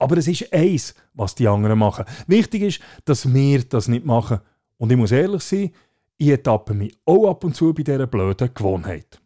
Aber 0.00 0.16
es 0.16 0.26
ist 0.26 0.52
eins, 0.52 0.94
was 1.12 1.34
die 1.34 1.46
anderen 1.46 1.78
machen. 1.78 2.06
Wichtig 2.26 2.62
ist, 2.62 2.80
dass 3.04 3.32
wir 3.32 3.62
das 3.64 3.86
nicht 3.86 4.04
machen. 4.04 4.40
Und 4.78 4.90
ich 4.90 4.96
muss 4.96 5.12
ehrlich 5.12 5.42
sein, 5.42 5.70
ich 6.16 6.28
ertappe 6.28 6.74
mich 6.74 6.96
auch 7.04 7.28
ab 7.28 7.44
und 7.44 7.54
zu 7.54 7.72
bei 7.74 7.82
dieser 7.82 8.06
blöden 8.06 8.52
Gewohnheit. 8.52 9.20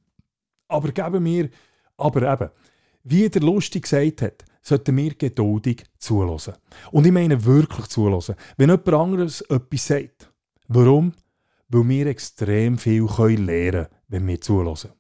Aber 0.69 0.91
geben 0.91 1.25
wir, 1.25 1.49
aber 1.97 2.33
eben, 2.33 2.51
wie 3.05 3.29
der 3.29 3.43
Lustig 3.43 3.85
gesagt 3.85 4.23
hat, 4.23 4.45
sollten 4.63 4.97
wir 4.97 5.15
geduldig 5.15 5.85
zulassen. 5.99 6.55
Und 6.91 7.07
ich 7.07 7.13
meine 7.13 7.45
wirklich 7.45 7.87
zulassen, 7.87 8.35
wenn 8.57 8.71
jemand 8.71 8.93
anderes 8.93 9.43
etwas 9.43 9.87
sagt. 9.87 10.33
Warum? 10.67 11.13
Weil 11.69 11.89
wir 11.89 12.07
extrem 12.07 12.79
viel 12.79 13.05
lernen 13.05 13.47
können, 13.47 13.87
wenn 14.09 14.27
wir 14.27 14.41
zulassen. 14.41 14.91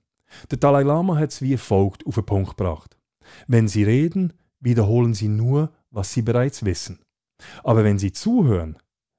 Der 0.51 0.59
Dalai 0.59 0.83
Lama 0.83 1.17
hat 1.17 1.33
es 1.33 1.43
wie 1.43 1.57
folgt 1.57 2.07
auf 2.07 2.15
den 2.15 2.27
Punkt 2.27 2.57
gebracht. 2.57 2.97
Wenn 3.49 3.67
Sie 3.67 3.85
reden, 3.85 4.33
wiederholen 4.64 5.14
Sie 5.14 5.29
nur, 5.29 5.72
was 5.90 6.12
Sie 6.12 6.22
bereits 6.22 6.64
wissen. 6.64 7.00
Aber 7.62 7.85
wenn 7.85 7.98
Sie 7.98 8.12
zuhören, 8.12 8.77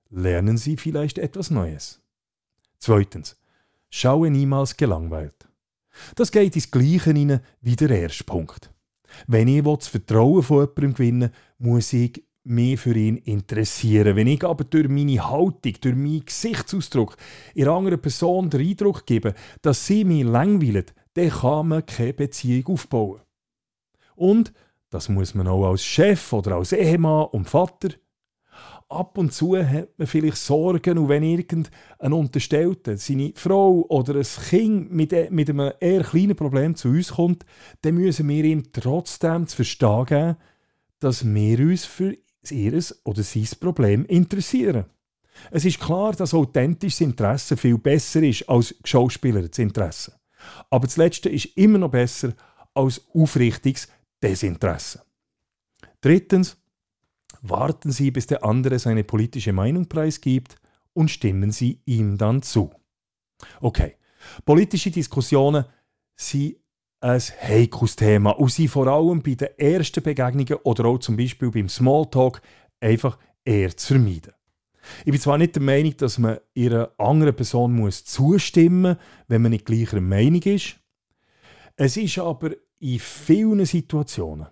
lernen 0.10 0.58
Sie 0.58 0.77
vielleicht 0.77 1.17
etwas 1.17 1.51
Neues. 1.51 2.01
Zweitens, 2.79 3.38
schaue 3.89 4.29
niemals 4.29 4.75
gelangweilt. 4.77 5.47
Das 6.15 6.31
geht 6.31 6.55
ins 6.55 6.71
Gleiche 6.71 7.13
hinein 7.13 7.39
wie 7.62 7.75
der 7.75 7.89
erste 7.91 8.23
Punkt. 8.23 8.71
Wenn 9.27 9.47
ich 9.47 9.63
das 9.63 9.88
Vertrauen 9.88 10.43
von 10.43 10.67
jemandem 10.67 10.93
gewinnen 10.93 11.29
muss 11.58 11.93
ich 11.93 12.25
mich 12.45 12.79
für 12.79 12.95
ihn 12.95 13.17
interessieren. 13.17 14.15
Wenn 14.15 14.27
ich 14.27 14.43
aber 14.43 14.63
durch 14.63 14.88
meine 14.88 15.29
Haltung, 15.29 15.73
durch 15.81 15.95
meinen 15.95 16.25
Gesichtsausdruck 16.25 17.17
ihrer 17.55 17.75
anderen 17.75 18.01
Person 18.01 18.49
den 18.49 18.62
Eindruck 18.62 19.05
gebe, 19.05 19.34
dass 19.62 19.86
sie 19.86 20.05
mich 20.05 20.23
langweilt, 20.23 20.93
dann 21.15 21.29
kann 21.29 21.67
man 21.67 21.86
keine 21.86 22.13
Beziehung 22.13 22.67
aufbauen. 22.67 23.21
Und, 24.15 24.53
das 24.95 25.10
muss 25.10 25.36
man 25.36 25.49
auch 25.49 25.71
als 25.71 25.84
Chef 25.84 26.31
oder 26.31 26.55
als 26.55 26.71
Ehemann 26.71 27.25
und 27.34 27.49
Vater, 27.49 27.89
ab 28.88 29.17
und 29.17 29.34
zu 29.34 29.58
hat 29.58 29.89
man 29.97 30.08
vielleicht 30.08 30.38
Sorgen 30.38 30.97
und 30.97 31.10
wenn 31.10 31.21
irgendein 31.21 32.13
Unterstellter, 32.13 32.95
seine 32.95 33.34
Frau 33.36 33.86
oder 33.89 34.15
ein 34.15 34.25
Kind 34.49 34.93
mit, 34.93 35.12
e, 35.12 35.27
mit 35.31 35.49
einem 35.49 35.73
eher 35.81 36.01
kleinen 36.01 36.38
Problem 36.38 36.75
zu 36.75 36.88
uns 36.88 37.10
kommt, 37.10 37.45
dann 37.81 37.95
müssen 37.95 38.29
wir 38.29 38.45
ihm 38.45 38.71
trotzdem 38.71 39.45
zu 39.49 39.58
verstehen 39.58 40.05
geben, 40.05 40.38
dass 40.99 41.25
wir 41.25 41.60
uns 41.60 41.84
für 41.84 42.15
ihr 42.49 42.81
oder 43.03 43.23
sein 43.23 43.47
Problem 43.60 44.05
interessieren. 44.05 44.86
Es 45.51 45.65
ist 45.65 45.81
klar, 45.81 46.13
dass 46.13 46.34
authentisches 46.34 47.01
Interesse 47.01 47.58
viel 47.58 47.77
besser 47.77 48.23
ist 48.23 48.47
als 48.47 48.73
geschauspielerndes 48.81 49.60
Interesse. 49.60 50.13
Aber 50.69 50.88
das 50.88 50.95
Letzte 50.95 51.27
ist 51.27 51.58
immer 51.58 51.79
noch 51.79 51.91
besser 51.91 52.34
als 52.73 53.01
aufrichtiges 53.13 53.89
Desinteresse. 54.21 55.04
Drittens, 56.01 56.58
warten 57.41 57.91
Sie, 57.91 58.12
bis 58.12 58.28
der 58.28 58.43
andere 58.43 58.80
seine 58.80 59.04
politische 59.04 59.54
Meinung 59.54 59.88
preisgibt 59.88 60.56
und 60.93 61.12
stimmen 61.12 61.51
Sie 61.51 61.82
ihm 61.86 62.17
dann 62.17 62.41
zu. 62.41 62.71
Okay, 63.62 63.95
politische 64.45 64.91
Diskussionen 64.91 65.65
sind 66.15 66.58
ein 67.01 67.19
heikles 67.19 67.95
Thema 67.95 68.32
und 68.32 68.51
sind 68.51 68.69
vor 68.69 68.88
allem 68.88 69.21
bei 69.21 69.36
den 69.36 69.49
ersten 69.58 70.01
Begegnungen 70.01 70.56
oder 70.63 70.86
auch 70.86 70.99
zum 70.99 71.17
Beispiel 71.17 71.51
beim 71.51 71.69
Smalltalk 71.69 72.41
einfach 72.80 73.19
eher 73.43 73.75
zu 73.75 73.93
vermeiden. 73.93 74.34
Ich 74.99 75.12
bin 75.12 75.19
zwar 75.19 75.38
nicht 75.38 75.56
der 75.56 75.63
Meinung, 75.63 75.95
dass 75.97 76.17
man 76.17 76.39
ihrer 76.54 76.93
anderen 76.97 77.36
Person 77.36 77.73
muss 77.73 78.06
zustimmen 78.06 78.82
muss, 78.82 78.97
wenn 79.28 79.41
man 79.41 79.51
nicht 79.51 79.65
gleicher 79.65 80.01
Meinung 80.01 80.41
ist. 80.43 80.78
Es 81.75 81.97
ist 81.97 82.17
aber 82.19 82.51
in 82.86 83.00
vielen 83.00 83.65
Situationen 83.65 84.45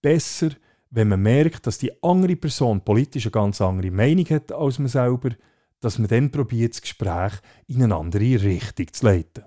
besser, 0.00 0.50
wenn 0.90 1.08
man 1.08 1.22
merkt, 1.22 1.64
dass 1.66 1.78
die 1.78 2.02
andere 2.02 2.34
Person 2.34 2.80
politisch 2.80 3.26
eine 3.26 3.30
ganz 3.30 3.60
andere 3.60 3.92
Meinung 3.92 4.26
hat 4.30 4.50
als 4.50 4.80
man 4.80 4.88
selber, 4.88 5.30
dass 5.78 5.98
man 5.98 6.08
dann 6.08 6.30
probiert, 6.30 6.74
das 6.74 6.82
Gespräch 6.82 7.34
in 7.68 7.84
eine 7.84 7.94
andere 7.94 8.42
Richtung 8.42 8.92
zu 8.92 9.06
leiten. 9.06 9.44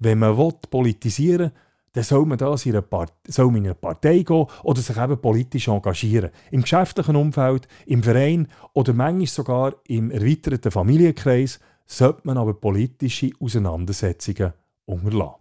Wenn 0.00 0.18
man 0.18 0.36
will, 0.36 0.54
politisieren 0.68 1.52
will, 1.52 1.52
dann 1.92 2.04
soll 2.04 2.26
man, 2.26 2.38
das 2.38 2.66
in 2.66 2.74
eine 2.74 3.06
soll 3.28 3.46
man 3.46 3.56
in 3.56 3.64
eine 3.66 3.74
Partei 3.76 4.22
gehen 4.22 4.46
oder 4.64 4.80
sich 4.82 4.96
eben 4.96 5.20
politisch 5.20 5.68
engagieren. 5.68 6.30
Im 6.50 6.62
geschäftlichen 6.62 7.16
Umfeld, 7.16 7.68
im 7.86 8.02
Verein 8.02 8.48
oder 8.72 8.92
manchmal 8.92 9.26
sogar 9.26 9.76
im 9.86 10.10
erweiterten 10.10 10.72
Familienkreis 10.72 11.60
sollte 11.86 12.22
man 12.24 12.36
aber 12.36 12.54
politische 12.54 13.30
Auseinandersetzungen 13.40 14.52
unterlassen. 14.86 15.40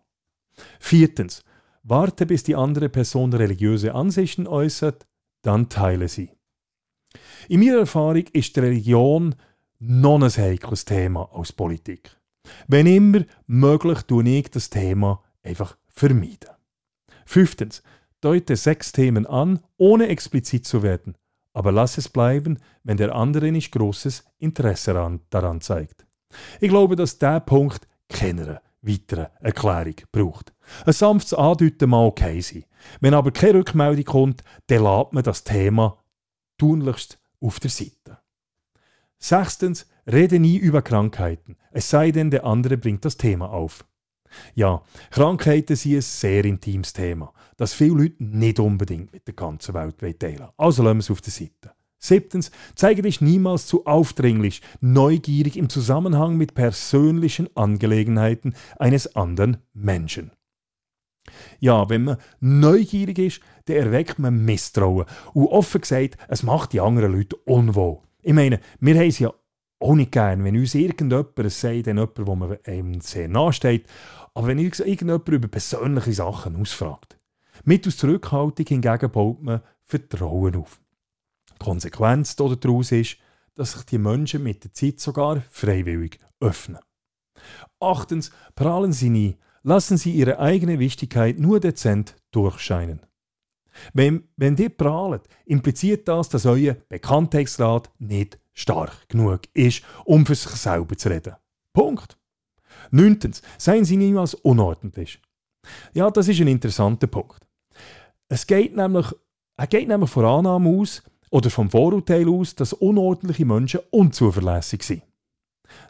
Viertens. 0.80 1.44
Warte, 1.88 2.26
bis 2.26 2.42
die 2.42 2.56
andere 2.56 2.90
Person 2.90 3.32
religiöse 3.32 3.94
Ansichten 3.94 4.48
äußert, 4.48 5.06
dann 5.44 5.70
teile 5.70 6.08
sie. 6.08 6.32
In 7.48 7.60
meiner 7.60 7.78
Erfahrung 7.78 8.26
ist 8.34 8.58
Religion 8.58 9.36
noch 9.78 10.20
ein 10.20 10.28
heikles 10.30 10.86
Thema 10.86 11.30
als 11.32 11.54
Politik. 11.54 12.18
Wenn 12.68 12.88
immer 12.88 13.24
möglich, 13.46 14.02
tue 14.02 14.28
ich 14.28 14.50
das 14.50 14.72
Thema 14.72 15.24
einfach 15.44 15.78
vermeiden. 15.88 16.50
Fünftens, 17.24 17.84
deute 18.20 18.56
sechs 18.56 18.92
Themen 18.92 19.28
an, 19.28 19.60
ohne 19.78 20.08
explizit 20.08 20.66
zu 20.66 20.82
werden, 20.82 21.16
aber 21.54 21.72
lass 21.72 22.00
es 22.00 22.10
bleiben, 22.10 22.58
wenn 22.84 22.98
der 22.98 23.14
andere 23.14 23.52
nicht 23.52 23.72
großes 23.72 24.26
Interesse 24.40 25.20
daran 25.30 25.62
zeigt. 25.62 26.08
Ich 26.60 26.70
glaube, 26.70 26.96
dass 26.96 27.20
der 27.20 27.42
Punkt 27.42 27.88
keine 28.10 28.60
weitere 28.86 29.28
Erklärung 29.42 29.96
braucht. 30.12 30.54
Ein 30.86 30.94
sanftes 30.94 31.34
Andeuten 31.34 31.90
mag 31.90 32.06
okay 32.06 32.42
sein. 32.42 32.66
Wenn 33.00 33.14
aber 33.14 33.32
keine 33.32 33.60
Rückmeldung 33.60 34.06
kommt, 34.06 34.44
dann 34.68 34.84
lässt 34.84 35.14
man 35.14 35.24
das 35.24 35.44
Thema 35.44 35.98
tunlichst 36.58 37.20
auf 37.40 37.60
der 37.60 37.70
Seite. 37.70 38.20
Sechstens, 39.18 39.88
rede 40.12 40.40
nie 40.40 40.58
über 40.58 40.82
Krankheiten, 40.82 41.58
es 41.72 41.90
sei 41.90 42.12
denn, 42.12 42.30
der 42.30 42.46
andere 42.46 42.78
bringt 42.78 43.06
das 43.06 43.18
Thema 43.18 43.50
auf. 43.50 43.86
Ja, 44.54 44.84
Krankheiten 45.12 45.76
sind 45.76 45.96
ein 45.96 46.02
sehr 46.02 46.46
intimes 46.46 46.94
Thema, 46.94 47.34
das 47.58 47.74
viele 47.74 47.96
Leute 47.96 48.24
nicht 48.24 48.60
unbedingt 48.60 49.14
mit 49.14 49.28
der 49.28 49.34
ganzen 49.34 49.74
Welt 49.74 49.98
teilen 50.20 50.50
Also 50.58 50.84
lassen 50.84 50.98
wir 50.98 51.00
es 51.00 51.12
auf 51.12 51.22
der 51.22 51.32
Seite. 51.32 51.72
Siebtens, 52.08 52.52
zeige 52.76 53.02
dich 53.02 53.22
niemals 53.22 53.68
zu 53.68 53.86
aufdringlich, 53.86 54.62
neugierig 54.82 55.58
im 55.58 55.70
Zusammenhang 55.70 56.38
mit 56.38 56.54
persönlichen 56.54 57.50
Angelegenheiten 57.56 58.56
eines 58.78 59.16
anderen 59.16 59.58
Menschen. 59.74 60.32
Ja, 61.60 61.90
wenn 61.90 62.04
man 62.04 62.18
neugierig 62.40 63.18
ist, 63.18 63.42
dann 63.66 63.78
erweckt 63.78 64.20
man 64.20 64.46
Misstrauen. 64.46 65.06
Und 65.34 65.48
offen 65.48 65.82
gesagt, 65.82 66.18
es 66.28 66.44
macht 66.44 66.74
die 66.74 66.82
anderen 66.82 67.14
Leute 67.14 67.36
unwohl. 67.46 68.00
Ich 68.22 68.34
meine, 68.34 68.60
wir 68.80 68.96
haben 68.96 69.08
es 69.08 69.20
ja 69.20 69.34
auch 69.80 69.96
nicht 69.96 70.12
gern, 70.12 70.44
wenn 70.44 70.58
uns 70.58 70.76
irgendjemand, 70.76 71.38
es 71.40 71.62
sei 71.62 71.82
denn 71.82 71.98
jemand, 71.98 72.40
man 72.40 72.58
einem 72.66 73.02
sehr 73.02 73.28
nachsteht, 73.28 73.88
aber 74.34 74.48
wenn 74.48 74.60
uns 74.60 74.80
irgendjemand 74.80 75.28
über 75.28 75.48
persönliche 75.48 76.14
Sachen 76.14 76.56
ausfragt. 76.56 77.18
Mittels 77.64 77.98
Zurückhaltung 77.98 78.66
hingegen 78.66 79.12
baut 79.12 79.42
man 79.42 79.62
Vertrauen 79.84 80.56
auf. 80.56 80.80
Konsequenz 81.60 82.36
daraus 82.36 82.92
ist, 82.92 83.18
dass 83.56 83.74
sich 83.74 83.84
die 83.84 83.98
Menschen 83.98 84.44
mit 84.44 84.64
der 84.64 84.74
Zeit 84.74 85.00
sogar 85.00 85.42
freiwillig 85.50 86.20
öffnen. 86.40 86.80
Achtens, 87.80 88.32
prahlen 88.56 88.94
Sie 88.94 89.10
nie, 89.10 89.38
lassen 89.64 89.98
Sie 89.98 90.12
Ihre 90.12 90.40
eigene 90.40 90.80
Wichtigkeit 90.80 91.40
nur 91.40 91.60
dezent 91.60 92.16
durchscheinen. 92.32 93.02
Wenn, 93.94 94.30
wenn 94.38 94.56
ihr 94.58 94.70
prahlt, 94.70 95.24
impliziert 95.46 96.08
das, 96.08 96.30
dass 96.30 96.46
euer 96.46 96.76
Bekanntheitsgrad 96.88 97.92
nicht 98.00 98.40
stark 98.54 99.08
genug 99.10 99.42
ist, 99.54 99.84
um 100.06 100.26
für 100.26 100.36
sich 100.36 100.52
selber 100.52 100.98
zu 100.98 101.10
reden. 101.10 101.36
Punkt. 101.74 102.18
Neuntens, 102.92 103.42
seien 103.58 103.86
Sie 103.86 103.98
niemals 103.98 104.34
unordentlich. 104.34 105.22
Ja, 105.94 106.10
das 106.10 106.28
ist 106.28 106.40
ein 106.40 106.48
interessanter 106.48 107.08
Punkt. 107.08 107.46
Es 108.30 108.48
geht 108.48 108.76
nämlich, 108.76 109.08
er 109.58 109.68
geht 109.68 109.88
nämlich 109.88 110.10
von 110.10 110.26
Annahme 110.26 110.70
aus 110.70 111.04
oder 111.36 111.50
vom 111.50 111.70
Vorurteil 111.70 112.30
aus, 112.30 112.56
dass 112.56 112.72
unordentliche 112.72 113.44
Menschen 113.44 113.82
unzuverlässig 113.92 114.84
sind. 114.84 115.04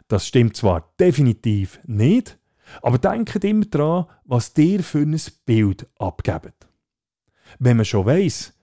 Das 0.08 0.26
stimmt 0.26 0.56
zwar 0.56 0.92
definitiv 0.98 1.78
nicht, 1.86 2.36
aber 2.82 2.98
denkt 2.98 3.44
immer 3.44 3.64
daran, 3.66 4.06
was 4.24 4.54
dir 4.54 4.82
für 4.82 4.98
ein 4.98 5.16
Bild 5.44 5.86
abgebt. 6.00 6.66
Wenn 7.60 7.76
man 7.76 7.86
schon 7.86 8.06
weiss, 8.06 8.54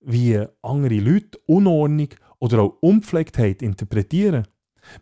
wie 0.00 0.40
andere 0.62 1.00
Leute 1.00 1.40
Unordnung 1.46 2.10
oder 2.38 2.60
auch 2.60 2.76
Unpflegtheit 2.82 3.60
interpretieren, 3.60 4.46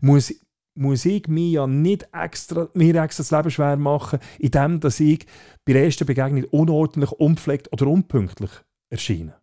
muss, 0.01 0.33
muss 0.75 1.05
ich 1.05 1.29
mir 1.29 1.51
ja 1.51 1.67
nicht 1.67 2.09
extra, 2.15 2.71
mir 2.73 2.95
extra 2.95 3.21
das 3.21 3.31
Leben 3.31 3.51
schwer 3.51 3.77
machen, 3.77 4.21
indem 4.39 4.81
dass 4.81 5.01
ich 5.01 5.27
bei 5.67 5.75
der 5.75 5.85
ersten 5.85 6.07
Begegnung 6.07 6.45
unordentlich, 6.45 7.13
unpflegt 7.13 7.71
oder 7.75 7.89
unpünktlich 7.89 8.53
erscheine. 8.89 9.35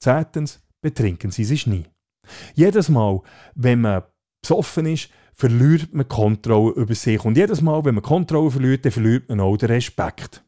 Zweitens, 0.00 0.63
betrinken 0.84 1.30
Sie 1.30 1.44
sich 1.44 1.66
nie. 1.66 1.86
Jedes 2.54 2.90
Mal, 2.90 3.22
wenn 3.54 3.80
man 3.80 4.02
besoffen 4.42 4.84
ist, 4.84 5.08
verliert 5.32 5.94
man 5.94 6.06
Kontrolle 6.06 6.74
über 6.74 6.94
sich. 6.94 7.24
Und 7.24 7.38
jedes 7.38 7.62
Mal, 7.62 7.82
wenn 7.86 7.94
man 7.94 8.04
Kontrolle 8.04 8.50
verliert, 8.50 8.84
dann 8.84 8.92
verliert 8.92 9.30
man 9.30 9.40
auch 9.40 9.56
den 9.56 9.70
Respekt. 9.70 10.44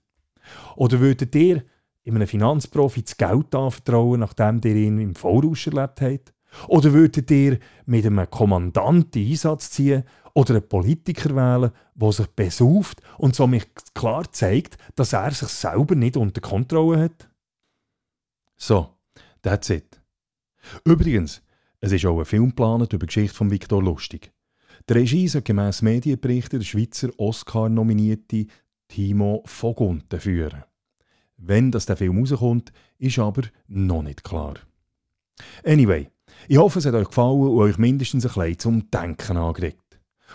Oder 0.77 1.01
würdet 1.01 1.35
ihr 1.35 1.65
einem 2.07 2.29
Finanzprofi 2.29 3.03
das 3.03 3.17
Geld 3.17 3.55
anvertrauen, 3.55 4.21
nachdem 4.21 4.61
ihr 4.63 4.77
ihn 4.77 5.01
im 5.01 5.15
Voraus 5.15 5.67
erlebt 5.67 6.03
habt? 6.03 6.35
Oder 6.69 6.93
würdet 6.93 7.31
ihr 7.31 7.59
mit 7.87 8.05
einem 8.05 8.29
Kommandanten 8.29 9.27
Einsatz 9.27 9.71
ziehen 9.71 10.05
oder 10.35 10.57
einen 10.57 10.69
Politiker 10.69 11.35
wählen, 11.35 11.73
der 11.95 12.13
sich 12.13 12.27
besauft 12.27 13.01
und 13.17 13.35
somit 13.35 13.69
klar 13.95 14.31
zeigt, 14.31 14.77
dass 14.97 15.15
er 15.15 15.31
sich 15.31 15.49
selber 15.49 15.95
nicht 15.95 16.19
unter 16.19 16.43
Kontrolle 16.43 17.05
hat? 17.05 17.31
So, 18.59 18.99
that's 19.41 19.71
it. 19.71 19.99
Übrigens, 20.85 21.43
es 21.81 21.93
ist 21.93 22.07
auch 22.07 22.19
ein 22.19 22.25
Film 22.25 22.49
geplant 22.49 22.93
über 22.93 23.07
die 23.07 23.07
Geschichte 23.07 23.37
von 23.37 23.51
Viktor 23.51 23.83
Lustig. 23.83 24.33
Die 24.89 24.93
Regie 24.93 25.29
soll 25.29 25.43
gemäss 25.43 25.83
Medienberichten 25.83 26.61
der 26.61 26.67
Schweizer 26.67 27.09
Oscar-nominierte 27.19 28.47
Timo 28.89 29.43
Vogunten 29.47 30.21
führen. 30.21 30.65
Wenn 31.37 31.71
das 31.71 31.87
der 31.87 31.97
Film 31.97 32.19
rauskommt, 32.19 32.73
ist 32.99 33.19
aber 33.19 33.43
noch 33.69 34.03
nicht 34.03 34.25
klar. 34.25 34.55
Anyway, 35.65 36.09
ich 36.49 36.57
hoffe, 36.57 36.79
es 36.79 36.87
hat 36.87 36.95
euch 36.95 37.09
gefallen 37.09 37.41
und 37.41 37.59
euch 37.59 37.77
mindestens 37.79 38.25
ein 38.25 38.33
bisschen 38.33 38.59
zum 38.59 38.91
Denken 38.91 39.37
angeregt. 39.37 39.83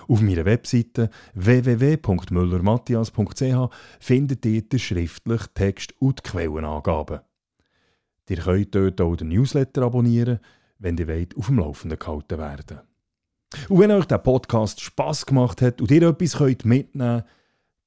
Auf 0.08 0.22
meiner 0.22 0.46
Webseite 0.46 1.10
www.müllermatthias.ch 1.34 3.70
findet 4.00 4.46
ihr 4.46 4.62
den 4.62 4.80
schriftlichen 4.80 5.54
Text 5.54 5.94
und 6.00 6.20
die 6.20 6.30
Quellenangaben. 6.30 7.20
Ihr 8.32 8.38
könnt 8.38 8.74
dort 8.74 9.02
auch 9.02 9.18
den 9.18 9.28
Newsletter 9.28 9.82
abonnieren, 9.82 10.40
wenn 10.80 10.98
ihr 10.98 11.10
wollt, 11.10 11.36
auf 11.36 11.48
dem 11.48 11.60
Laufenden 11.60 12.00
gehalten 12.00 12.38
werden. 12.38 12.80
Und 13.68 13.80
wenn 13.80 13.92
euch 13.92 14.06
der 14.06 14.20
Podcast 14.20 14.80
Spass 14.80 15.26
gemacht 15.26 15.62
hat 15.62 15.82
und 15.82 15.92
ihr 15.92 16.04
etwas 16.04 16.38
könnt 16.38 16.64
mitnehmen 16.64 17.24
könnt, 17.24 17.26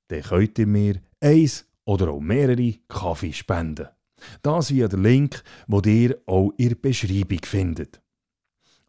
dann 0.09 0.21
könnt 0.21 0.59
ihr 0.59 0.67
mir 0.67 1.01
eins 1.19 1.65
oder 1.87 2.11
auch 2.11 2.21
mehrere 2.21 2.75
Kaffee 2.89 3.33
spenden. 3.33 3.89
Das 4.43 4.71
via 4.71 4.87
den 4.87 5.03
Link, 5.03 5.43
den 5.67 5.83
ihr 5.85 6.19
auch 6.27 6.53
in 6.59 6.69
der 6.69 6.77
Beschreibung 6.77 7.41
findet. 7.43 8.03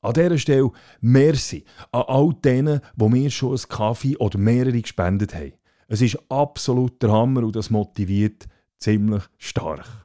An 0.01 0.11
dieser 0.11 0.37
Stelle 0.37 0.71
merci 0.99 1.63
an 1.93 2.03
all 2.07 2.33
denen, 2.33 2.81
die 2.97 3.09
mir 3.09 3.31
schon 3.31 3.51
einen 3.51 3.69
Kaffee 3.69 4.17
oder 4.17 4.37
mehrere 4.37 4.81
gespendet 4.81 5.33
haben. 5.33 5.53
Es 5.87 6.01
ist 6.01 6.19
absolut 6.29 7.01
der 7.01 7.13
Hammer 7.13 7.45
und 7.45 7.55
das 7.55 7.69
motiviert 7.69 8.45
ziemlich 8.77 9.23
stark. 9.37 10.04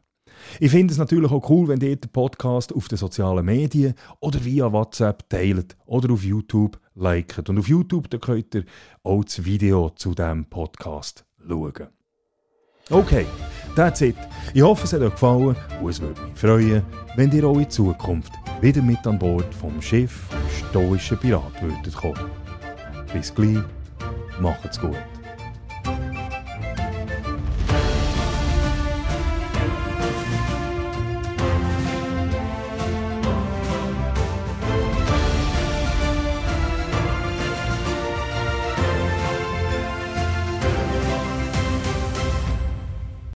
Ich 0.59 0.71
finde 0.71 0.93
es 0.93 0.99
natürlich 0.99 1.31
auch 1.31 1.49
cool, 1.51 1.69
wenn 1.69 1.81
ihr 1.81 1.97
den 1.97 2.11
Podcast 2.11 2.75
auf 2.75 2.89
den 2.89 2.99
sozialen 2.99 3.45
Medien 3.45 3.95
oder 4.21 4.45
via 4.45 4.73
WhatsApp 4.73 5.29
teilt 5.29 5.77
oder 5.87 6.13
auf 6.13 6.25
YouTube 6.25 6.79
liket. 6.95 7.49
Und 7.49 7.59
auf 7.59 7.69
YouTube 7.69 8.11
da 8.11 8.19
könnt 8.19 8.55
ihr 8.55 8.65
auch 9.03 9.25
das 9.25 9.45
Video 9.45 9.91
zu 9.91 10.15
diesem 10.15 10.45
Podcast 10.47 11.25
schauen. 11.47 11.89
Okay, 12.91 13.25
that's 13.77 14.01
it. 14.01 14.17
Ich 14.53 14.63
hoffe, 14.63 14.85
es 14.85 14.93
hat 14.93 15.01
euch 15.01 15.13
gefallen 15.13 15.55
und 15.81 15.91
es 15.91 16.01
würde 16.01 16.21
mich 16.21 16.39
freuen, 16.39 16.83
wenn 17.15 17.31
ihr 17.31 17.45
auch 17.45 17.59
in 17.59 17.71
Zukunft 17.71 18.33
wieder 18.61 18.83
mit 18.83 19.07
an 19.07 19.19
Bord 19.19 19.55
vom 19.55 19.81
Schiff 19.81 20.29
stoischen 20.69 21.19
Pirat 21.19 21.63
würdet 21.63 21.95
kommen. 21.95 22.31
Bis 23.13 23.33
gleich, 23.33 23.63
macht's 24.41 24.81
gut. 24.81 24.97